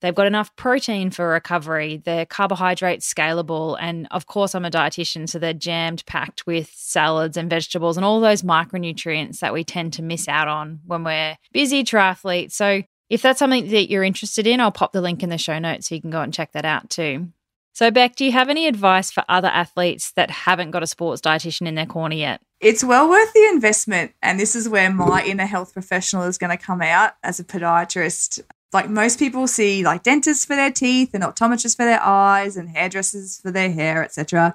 they've 0.00 0.14
got 0.14 0.28
enough 0.28 0.54
protein 0.54 1.10
for 1.10 1.28
recovery, 1.28 1.96
their 1.96 2.24
carbohydrates 2.24 3.12
scalable, 3.12 3.76
and 3.80 4.06
of 4.12 4.26
course 4.26 4.54
I'm 4.54 4.64
a 4.64 4.70
dietitian, 4.70 5.28
so 5.28 5.40
they're 5.40 5.54
jammed 5.54 6.06
packed 6.06 6.46
with 6.46 6.70
salads 6.72 7.36
and 7.36 7.50
vegetables 7.50 7.96
and 7.96 8.06
all 8.06 8.20
those 8.20 8.42
micronutrients 8.42 9.40
that 9.40 9.52
we 9.52 9.64
tend 9.64 9.92
to 9.94 10.02
miss 10.02 10.28
out 10.28 10.46
on 10.46 10.78
when 10.86 11.02
we're 11.02 11.36
busy 11.52 11.82
triathletes. 11.82 12.52
So 12.52 12.82
if 13.10 13.22
that's 13.22 13.40
something 13.40 13.68
that 13.68 13.90
you're 13.90 14.04
interested 14.04 14.46
in, 14.46 14.60
I'll 14.60 14.70
pop 14.70 14.92
the 14.92 15.02
link 15.02 15.24
in 15.24 15.30
the 15.30 15.38
show 15.38 15.58
notes 15.58 15.88
so 15.88 15.96
you 15.96 16.00
can 16.00 16.10
go 16.10 16.22
and 16.22 16.32
check 16.32 16.52
that 16.52 16.64
out 16.64 16.90
too. 16.90 17.28
So, 17.74 17.90
Beck, 17.90 18.14
do 18.14 18.24
you 18.24 18.32
have 18.32 18.50
any 18.50 18.68
advice 18.68 19.10
for 19.10 19.24
other 19.28 19.48
athletes 19.48 20.12
that 20.12 20.30
haven't 20.30 20.70
got 20.70 20.84
a 20.84 20.86
sports 20.86 21.22
dietitian 21.22 21.66
in 21.66 21.74
their 21.74 21.86
corner 21.86 22.14
yet? 22.14 22.40
It's 22.62 22.84
well 22.84 23.08
worth 23.08 23.32
the 23.32 23.48
investment. 23.52 24.12
And 24.22 24.38
this 24.38 24.54
is 24.54 24.68
where 24.68 24.88
my 24.88 25.24
inner 25.24 25.46
health 25.46 25.72
professional 25.72 26.22
is 26.22 26.38
going 26.38 26.56
to 26.56 26.64
come 26.64 26.80
out 26.80 27.14
as 27.24 27.40
a 27.40 27.44
podiatrist. 27.44 28.40
Like 28.72 28.88
most 28.88 29.18
people 29.18 29.48
see 29.48 29.82
like 29.82 30.04
dentists 30.04 30.44
for 30.44 30.54
their 30.54 30.70
teeth 30.70 31.10
and 31.12 31.24
optometrists 31.24 31.76
for 31.76 31.84
their 31.84 32.00
eyes 32.00 32.56
and 32.56 32.68
hairdressers 32.68 33.40
for 33.40 33.50
their 33.50 33.72
hair, 33.72 34.04
etc. 34.04 34.54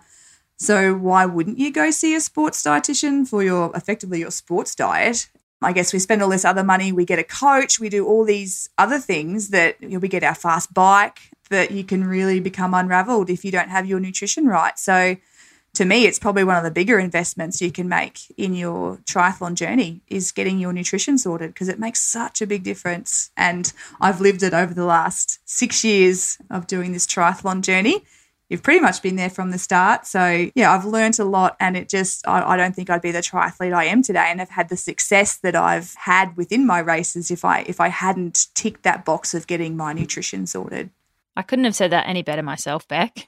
So 0.55 0.95
why 0.95 1.25
wouldn't 1.25 1.59
you 1.59 1.69
go 1.69 1.91
see 1.91 2.15
a 2.15 2.21
sports 2.21 2.63
dietitian 2.63 3.27
for 3.27 3.43
your 3.43 3.75
effectively 3.75 4.19
your 4.19 4.31
sports 4.31 4.73
diet? 4.73 5.27
I 5.61 5.73
guess 5.73 5.91
we 5.91 5.99
spend 5.99 6.23
all 6.23 6.29
this 6.29 6.45
other 6.45 6.63
money, 6.63 6.93
we 6.93 7.03
get 7.03 7.19
a 7.19 7.25
coach, 7.25 7.77
we 7.77 7.89
do 7.89 8.07
all 8.07 8.23
these 8.23 8.69
other 8.77 8.99
things 8.99 9.49
that 9.49 9.75
you 9.81 9.89
know, 9.89 9.99
we 9.99 10.07
get 10.07 10.23
our 10.23 10.35
fast 10.35 10.73
bike 10.73 11.19
that 11.49 11.71
you 11.71 11.83
can 11.83 12.05
really 12.05 12.39
become 12.39 12.73
unraveled 12.73 13.29
if 13.29 13.43
you 13.43 13.51
don't 13.51 13.69
have 13.69 13.85
your 13.85 13.99
nutrition 13.99 14.45
right. 14.47 14.79
So 14.79 15.17
to 15.77 15.85
me, 15.85 16.05
it's 16.05 16.17
probably 16.17 16.43
one 16.43 16.57
of 16.57 16.63
the 16.63 16.71
bigger 16.71 16.97
investments 16.97 17.61
you 17.61 17.71
can 17.71 17.87
make 17.87 18.31
in 18.35 18.55
your 18.55 18.97
triathlon 19.05 19.53
journey 19.53 20.01
is 20.07 20.31
getting 20.31 20.57
your 20.57 20.73
nutrition 20.73 21.19
sorted 21.19 21.53
because 21.53 21.69
it 21.69 21.77
makes 21.77 22.01
such 22.01 22.41
a 22.41 22.47
big 22.47 22.63
difference. 22.63 23.29
And 23.37 23.71
I've 24.01 24.19
lived 24.19 24.41
it 24.41 24.55
over 24.55 24.73
the 24.73 24.85
last 24.85 25.39
six 25.45 25.83
years 25.83 26.39
of 26.49 26.65
doing 26.65 26.93
this 26.93 27.05
triathlon 27.05 27.61
journey. 27.61 28.03
You've 28.49 28.63
pretty 28.63 28.79
much 28.79 29.03
been 29.03 29.17
there 29.17 29.29
from 29.29 29.51
the 29.51 29.59
start. 29.59 30.07
So, 30.07 30.49
yeah, 30.55 30.73
I've 30.73 30.85
learned 30.85 31.19
a 31.19 31.25
lot, 31.25 31.55
and 31.59 31.77
it 31.77 31.89
just, 31.89 32.27
I, 32.27 32.41
I 32.53 32.57
don't 32.57 32.75
think 32.75 32.89
I'd 32.89 33.01
be 33.01 33.11
the 33.11 33.19
triathlete 33.19 33.75
I 33.75 33.85
am 33.85 34.01
today 34.01 34.25
and 34.29 34.39
have 34.39 34.49
had 34.49 34.69
the 34.69 34.77
success 34.77 35.37
that 35.37 35.55
I've 35.55 35.93
had 35.93 36.35
within 36.37 36.65
my 36.65 36.79
races 36.79 37.29
if 37.29 37.45
I 37.45 37.59
if 37.67 37.79
I 37.79 37.89
hadn't 37.89 38.47
ticked 38.55 38.81
that 38.81 39.05
box 39.05 39.35
of 39.35 39.45
getting 39.45 39.77
my 39.77 39.93
nutrition 39.93 40.47
sorted. 40.47 40.89
I 41.35 41.43
couldn't 41.43 41.65
have 41.65 41.75
said 41.75 41.91
that 41.91 42.07
any 42.07 42.23
better 42.23 42.41
myself, 42.41 42.87
Beck. 42.87 43.27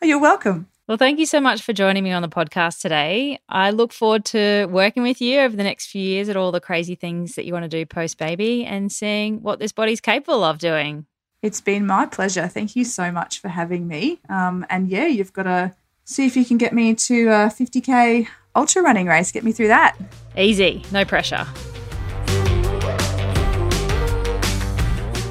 Oh, 0.00 0.06
you're 0.06 0.20
welcome. 0.20 0.68
Well, 0.88 0.96
thank 0.96 1.18
you 1.18 1.26
so 1.26 1.38
much 1.38 1.60
for 1.60 1.74
joining 1.74 2.02
me 2.02 2.12
on 2.12 2.22
the 2.22 2.30
podcast 2.30 2.80
today. 2.80 3.38
I 3.46 3.72
look 3.72 3.92
forward 3.92 4.24
to 4.26 4.64
working 4.70 5.02
with 5.02 5.20
you 5.20 5.40
over 5.40 5.54
the 5.54 5.62
next 5.62 5.88
few 5.88 6.00
years 6.00 6.30
at 6.30 6.36
all 6.36 6.50
the 6.50 6.62
crazy 6.62 6.94
things 6.94 7.34
that 7.34 7.44
you 7.44 7.52
want 7.52 7.64
to 7.64 7.68
do 7.68 7.84
post 7.84 8.16
baby 8.16 8.64
and 8.64 8.90
seeing 8.90 9.42
what 9.42 9.58
this 9.58 9.70
body's 9.70 10.00
capable 10.00 10.42
of 10.42 10.56
doing. 10.56 11.04
It's 11.42 11.60
been 11.60 11.86
my 11.86 12.06
pleasure. 12.06 12.48
Thank 12.48 12.74
you 12.74 12.86
so 12.86 13.12
much 13.12 13.38
for 13.38 13.48
having 13.48 13.86
me. 13.86 14.20
Um, 14.30 14.64
and 14.70 14.88
yeah, 14.88 15.06
you've 15.06 15.34
got 15.34 15.42
to 15.42 15.74
see 16.06 16.24
if 16.24 16.38
you 16.38 16.46
can 16.46 16.56
get 16.56 16.72
me 16.72 16.94
to 16.94 17.28
a 17.28 17.52
50k 17.52 18.26
ultra 18.56 18.80
running 18.80 19.08
race. 19.08 19.30
Get 19.30 19.44
me 19.44 19.52
through 19.52 19.68
that. 19.68 19.94
Easy, 20.38 20.86
no 20.90 21.04
pressure. 21.04 21.46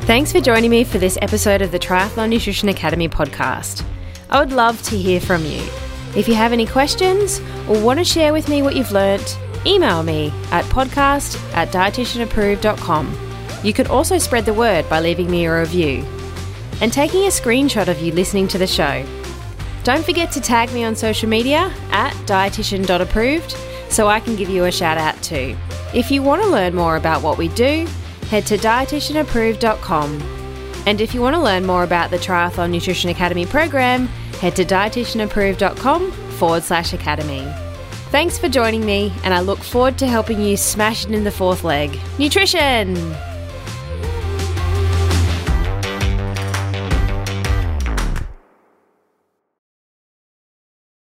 Thanks 0.06 0.32
for 0.32 0.40
joining 0.40 0.70
me 0.70 0.84
for 0.84 1.00
this 1.00 1.18
episode 1.20 1.64
of 1.64 1.72
the 1.72 1.80
Triathlon 1.80 2.30
Nutrition 2.30 2.70
Academy 2.70 3.10
podcast. 3.10 3.84
I 4.30 4.40
would 4.40 4.52
love 4.52 4.82
to 4.84 4.98
hear 4.98 5.20
from 5.20 5.46
you. 5.46 5.62
If 6.16 6.28
you 6.28 6.36
have 6.36 6.54
any 6.54 6.66
questions 6.66 7.40
or 7.68 7.82
want 7.82 8.00
to 8.00 8.06
share 8.06 8.34
with 8.34 8.50
me 8.50 8.62
what 8.62 8.76
you've 8.76 8.92
learnt, 8.92 9.38
email 9.66 10.04
me 10.04 10.32
at 10.52 10.66
podcast 10.66 11.40
at 11.54 11.70
dietitianapproved.com. 11.70 13.18
You 13.64 13.74
could 13.74 13.88
also 13.88 14.18
spread 14.18 14.46
the 14.46 14.54
word 14.54 14.88
by 14.90 15.00
leaving 15.00 15.30
me 15.30 15.46
a 15.46 15.60
review 15.60 16.06
and 16.82 16.94
taking 16.94 17.24
a 17.24 17.28
screenshot 17.28 17.88
of 17.88 18.02
you 18.02 18.12
listening 18.12 18.48
to 18.50 18.58
the 18.58 18.68
show. 18.68 19.06
Don't 19.84 20.04
forget 20.04 20.32
to 20.34 20.42
tag 20.42 20.72
me 20.74 20.84
on 20.84 20.96
social 20.96 21.30
media 21.30 21.74
at 21.92 22.14
dietitian.approved 22.26 23.56
so 23.90 24.08
I 24.08 24.20
can 24.20 24.36
give 24.36 24.50
you 24.50 24.66
a 24.66 24.72
shout 24.72 24.98
out 24.98 25.22
too. 25.24 25.56
If 25.94 26.12
you 26.12 26.22
want 26.22 26.44
to 26.44 26.50
learn 26.50 26.76
more 26.76 26.98
about 26.98 27.22
what 27.22 27.38
we 27.38 27.48
do, 27.50 27.88
head 28.30 28.46
to 28.48 28.58
dietitianapproved.com. 28.58 30.37
And 30.88 31.02
if 31.02 31.14
you 31.14 31.22
want 31.22 31.36
to 31.36 31.42
learn 31.42 31.66
more 31.66 31.84
about 31.84 32.12
the 32.12 32.18
Triathlon 32.18 32.72
Nutrition 32.72 33.10
Academy 33.10 33.46
program, 33.46 34.08
head 34.40 34.56
to 34.56 34.64
dietitianapproved.com 34.64 36.12
forward 36.12 36.64
slash 36.64 36.94
academy. 36.94 37.46
Thanks 38.10 38.40
for 38.40 38.48
joining 38.48 38.86
me, 38.86 39.12
and 39.26 39.34
I 39.34 39.42
look 39.42 39.60
forward 39.60 39.98
to 39.98 40.08
helping 40.08 40.40
you 40.42 40.56
smash 40.56 41.04
it 41.04 41.12
in 41.12 41.26
the 41.26 41.32
fourth 41.32 41.66
leg 41.66 42.00
nutrition! 42.18 42.96